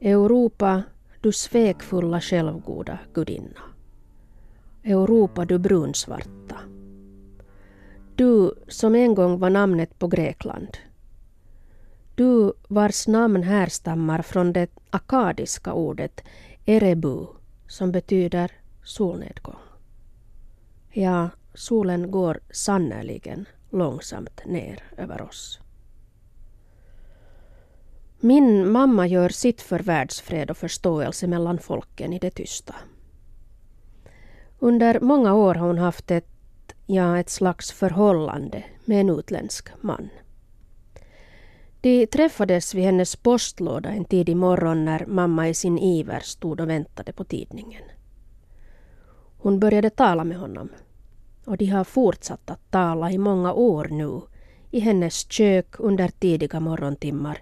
Europa, 0.01 0.83
du 1.21 1.31
svekfulla 1.31 2.21
självgoda 2.21 2.99
gudinna. 3.13 3.61
Europa, 4.83 5.45
du 5.45 5.59
brunsvarta. 5.59 6.59
Du 8.15 8.53
som 8.67 8.95
en 8.95 9.15
gång 9.15 9.39
var 9.39 9.49
namnet 9.49 9.99
på 9.99 10.07
Grekland 10.07 10.77
du 12.15 12.53
vars 12.67 13.07
namn 13.07 13.43
härstammar 13.43 14.21
från 14.21 14.53
det 14.53 14.69
akadiska 14.89 15.73
ordet 15.73 16.21
erebu 16.65 17.25
som 17.67 17.91
betyder 17.91 18.51
solnedgång. 18.83 19.59
Ja, 20.91 21.29
solen 21.53 22.11
går 22.11 22.39
sannerligen 22.49 23.45
långsamt 23.69 24.45
ner 24.45 24.83
över 24.97 25.21
oss. 25.21 25.59
Min 28.19 28.71
mamma 28.71 29.07
gör 29.07 29.29
sitt 29.29 29.61
för 29.61 29.79
världsfred 29.79 30.51
och 30.51 30.57
förståelse 30.57 31.27
mellan 31.27 31.59
folken 31.59 32.13
i 32.13 32.19
det 32.19 32.31
tysta. 32.31 32.75
Under 34.59 34.99
många 34.99 35.33
år 35.33 35.55
har 35.55 35.67
hon 35.67 35.77
haft 35.77 36.11
ett, 36.11 36.27
ja, 36.85 37.19
ett 37.19 37.29
slags 37.29 37.71
förhållande 37.71 38.63
med 38.85 39.01
en 39.01 39.09
utländsk 39.09 39.69
man. 39.81 40.09
De 41.85 42.07
träffades 42.07 42.75
vid 42.75 42.83
hennes 42.83 43.15
postlåda 43.15 43.89
en 43.89 44.05
tidig 44.05 44.37
morgon 44.37 44.85
när 44.85 45.05
mamma 45.05 45.49
i 45.49 45.53
sin 45.53 45.77
iver 45.77 46.19
stod 46.19 46.61
och 46.61 46.69
väntade 46.69 47.13
på 47.13 47.23
tidningen. 47.23 47.83
Hon 49.37 49.59
började 49.59 49.89
tala 49.89 50.23
med 50.23 50.37
honom 50.37 50.69
och 51.45 51.57
de 51.57 51.65
har 51.65 51.83
fortsatt 51.83 52.49
att 52.49 52.71
tala 52.71 53.11
i 53.11 53.17
många 53.17 53.53
år 53.53 53.87
nu 53.91 54.21
i 54.71 54.79
hennes 54.79 55.31
kök 55.31 55.79
under 55.79 56.07
tidiga 56.07 56.59
morgontimmar 56.59 57.41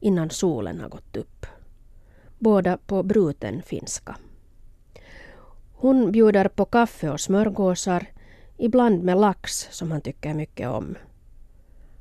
innan 0.00 0.30
solen 0.30 0.80
har 0.80 0.88
gått 0.88 1.16
upp. 1.16 1.46
Båda 2.38 2.78
på 2.86 3.02
bruten 3.02 3.62
finska. 3.62 4.16
Hon 5.72 6.12
bjuder 6.12 6.48
på 6.48 6.64
kaffe 6.64 7.10
och 7.10 7.20
smörgåsar, 7.20 8.06
ibland 8.56 9.02
med 9.02 9.18
lax 9.18 9.68
som 9.70 9.90
han 9.90 10.00
tycker 10.00 10.34
mycket 10.34 10.68
om. 10.68 10.96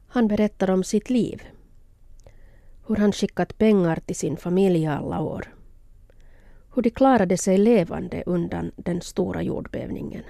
Han 0.07 0.27
berättar 0.27 0.69
om 0.69 0.83
sitt 0.83 1.09
liv 1.09 1.43
hur 2.87 2.95
han 2.95 3.11
skickat 3.11 3.57
pengar 3.57 3.99
till 4.05 4.15
sin 4.15 4.37
familj 4.37 4.87
alla 4.87 5.19
år. 5.19 5.53
Hur 6.75 6.81
de 6.81 6.89
klarade 6.89 7.37
sig 7.37 7.57
levande 7.57 8.23
undan 8.25 8.71
den 8.75 9.01
stora 9.01 9.41
jordbävningen. 9.41 10.23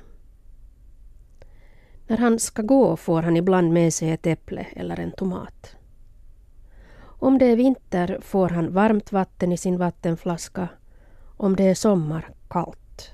När 2.07 2.17
han 2.17 2.39
ska 2.39 2.61
gå 2.61 2.97
får 2.97 3.21
han 3.21 3.37
ibland 3.37 3.73
med 3.73 3.93
sig 3.93 4.11
ett 4.11 4.27
äpple 4.27 4.67
eller 4.75 4.99
en 4.99 5.11
tomat. 5.11 5.75
Om 7.19 7.37
det 7.37 7.45
är 7.45 7.55
vinter 7.55 8.19
får 8.21 8.49
han 8.49 8.73
varmt 8.73 9.11
vatten 9.11 9.51
i 9.51 9.57
sin 9.57 9.77
vattenflaska. 9.77 10.69
Om 11.37 11.55
det 11.55 11.63
är 11.63 11.75
sommar 11.75 12.29
kallt. 12.47 13.11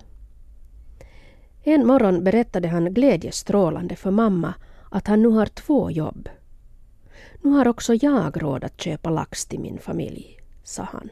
En 1.64 1.88
morgon 1.88 2.24
berättade 2.24 2.68
han 2.68 2.94
glädjestrålande 2.94 3.96
för 3.96 4.12
mamma 4.12 4.54
att 4.92 5.08
han 5.08 5.22
nu 5.22 5.28
har 5.28 5.46
två 5.46 5.92
jobb. 5.92 6.30
Nu 7.44 7.50
har 7.50 7.68
också 7.68 7.94
jag 7.94 8.44
råd 8.44 8.64
att 8.64 8.82
köpa 8.82 9.10
lax 9.10 9.46
till 9.46 9.60
min 9.60 9.80
familj, 9.80 10.38
sa 10.64 10.84
han. 10.84 11.10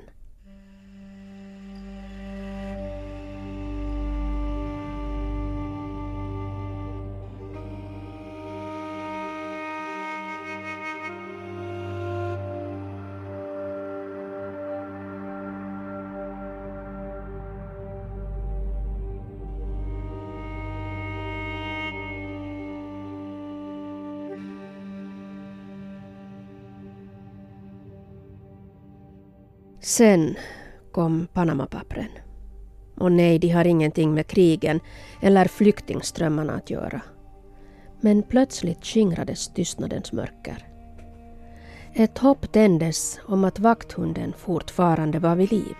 Sen 29.83 30.35
kom 30.91 31.27
Panamapappren. 31.33 32.09
Och 32.97 33.11
nej, 33.11 33.39
de 33.39 33.49
har 33.49 33.67
ingenting 33.67 34.13
med 34.13 34.27
krigen 34.27 34.79
eller 35.21 35.45
flyktingströmmarna 35.45 36.53
att 36.53 36.69
göra. 36.69 37.01
Men 38.01 38.23
plötsligt 38.23 38.85
skingrades 38.85 39.53
tystnadens 39.53 40.11
mörker. 40.11 40.67
Ett 41.93 42.17
hopp 42.17 42.51
tändes 42.51 43.19
om 43.27 43.43
att 43.43 43.59
vakthunden 43.59 44.33
fortfarande 44.37 45.19
var 45.19 45.35
vid 45.35 45.51
liv. 45.51 45.75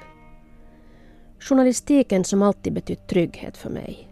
Journalistiken 1.40 2.24
som 2.24 2.42
alltid 2.42 2.74
betytt 2.74 3.08
trygghet 3.08 3.58
för 3.58 3.70
mig. 3.70 4.08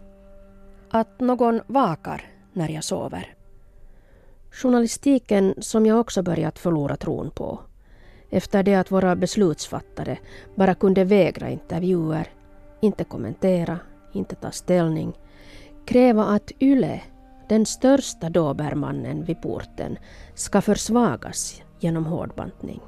Att 0.90 1.20
någon 1.20 1.60
vakar 1.66 2.24
när 2.52 2.68
jag 2.68 2.84
sover. 2.84 3.34
Journalistiken 4.50 5.54
som 5.58 5.86
jag 5.86 6.00
också 6.00 6.22
börjat 6.22 6.58
förlora 6.58 6.96
tron 6.96 7.30
på 7.30 7.60
efter 8.30 8.62
det 8.62 8.74
att 8.74 8.90
våra 8.90 9.16
beslutsfattare 9.16 10.18
bara 10.54 10.74
kunde 10.74 11.04
vägra 11.04 11.50
intervjuer, 11.50 12.28
inte 12.80 13.04
kommentera, 13.04 13.78
inte 14.12 14.34
ta 14.34 14.50
ställning, 14.50 15.18
kräva 15.84 16.24
att 16.24 16.52
YLE, 16.60 17.02
den 17.48 17.66
största 17.66 18.30
dobermannen 18.30 19.24
vid 19.24 19.42
porten, 19.42 19.98
ska 20.34 20.60
försvagas 20.60 21.62
genom 21.80 22.06
hårdbantning. 22.06 22.80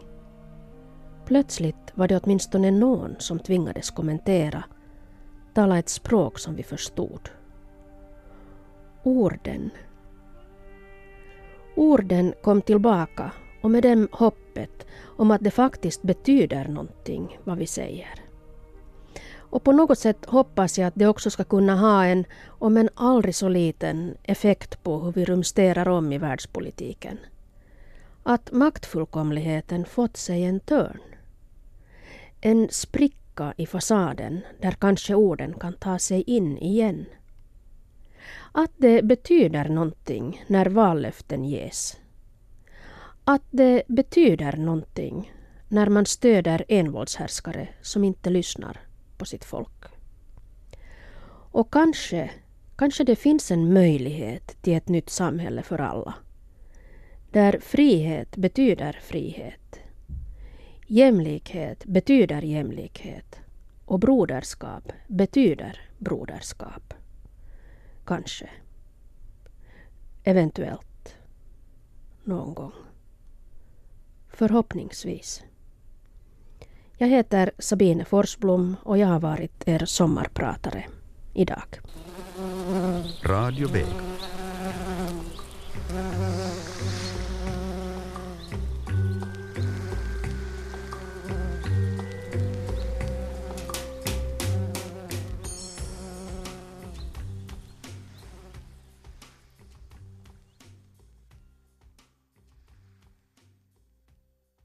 Plötsligt 1.26 1.92
var 1.94 2.08
det 2.08 2.20
åtminstone 2.22 2.70
någon 2.70 3.16
som 3.18 3.38
tvingades 3.38 3.90
kommentera, 3.90 4.64
tala 5.54 5.78
ett 5.78 5.88
språk 5.88 6.38
som 6.38 6.54
vi 6.54 6.62
förstod. 6.62 7.28
Orden. 9.02 9.70
Orden 11.76 12.34
kom 12.42 12.62
tillbaka 12.62 13.30
och 13.62 13.70
med 13.70 13.82
dem 13.82 14.08
hoppet 14.12 14.86
om 15.16 15.30
att 15.30 15.44
det 15.44 15.50
faktiskt 15.50 16.02
betyder 16.02 16.68
någonting 16.68 17.38
vad 17.44 17.58
vi 17.58 17.66
säger. 17.66 18.14
Och 19.36 19.64
på 19.64 19.72
något 19.72 19.98
sätt 19.98 20.24
hoppas 20.26 20.78
jag 20.78 20.86
att 20.86 20.94
det 20.94 21.06
också 21.06 21.30
ska 21.30 21.44
kunna 21.44 21.76
ha 21.76 22.04
en, 22.04 22.24
om 22.46 22.76
en 22.76 22.88
aldrig 22.94 23.34
så 23.34 23.48
liten, 23.48 24.14
effekt 24.22 24.82
på 24.82 24.98
hur 24.98 25.12
vi 25.12 25.24
rumsterar 25.24 25.88
om 25.88 26.12
i 26.12 26.18
världspolitiken. 26.18 27.18
Att 28.22 28.52
maktfullkomligheten 28.52 29.84
fått 29.84 30.16
sig 30.16 30.44
en 30.44 30.60
törn. 30.60 31.00
En 32.40 32.68
spricka 32.70 33.54
i 33.56 33.66
fasaden 33.66 34.40
där 34.60 34.72
kanske 34.72 35.14
orden 35.14 35.54
kan 35.54 35.72
ta 35.72 35.98
sig 35.98 36.22
in 36.22 36.58
igen. 36.58 37.06
Att 38.52 38.70
det 38.76 39.04
betyder 39.04 39.68
någonting 39.68 40.44
när 40.46 40.66
vallöften 40.66 41.44
ges 41.44 41.96
att 43.24 43.42
det 43.50 43.82
betyder 43.88 44.56
någonting 44.56 45.32
när 45.68 45.88
man 45.88 46.06
stöder 46.06 46.64
envåldshärskare 46.68 47.68
som 47.82 48.04
inte 48.04 48.30
lyssnar 48.30 48.80
på 49.18 49.24
sitt 49.24 49.44
folk. 49.44 49.84
Och 51.52 51.72
kanske, 51.72 52.30
kanske 52.76 53.04
det 53.04 53.16
finns 53.16 53.50
en 53.50 53.72
möjlighet 53.72 54.62
till 54.62 54.74
ett 54.74 54.88
nytt 54.88 55.10
samhälle 55.10 55.62
för 55.62 55.80
alla. 55.80 56.14
Där 57.30 57.58
frihet 57.60 58.36
betyder 58.36 59.00
frihet. 59.02 59.80
Jämlikhet 60.86 61.84
betyder 61.84 62.42
jämlikhet. 62.42 63.40
Och 63.84 63.98
broderskap 64.00 64.92
betyder 65.08 65.80
broderskap. 65.98 66.94
Kanske. 68.04 68.50
Eventuellt. 70.24 71.16
Någon 72.24 72.54
gång. 72.54 72.72
Förhoppningsvis. 74.32 75.42
Jag 76.98 77.08
heter 77.08 77.50
Sabine 77.58 78.04
Forsblom 78.04 78.76
och 78.82 78.98
jag 78.98 79.08
har 79.08 79.20
varit 79.20 79.68
er 79.68 79.84
sommarpratare 79.84 80.84
idag. 81.34 81.80
Radio 83.24 83.68
Vega. 83.68 83.86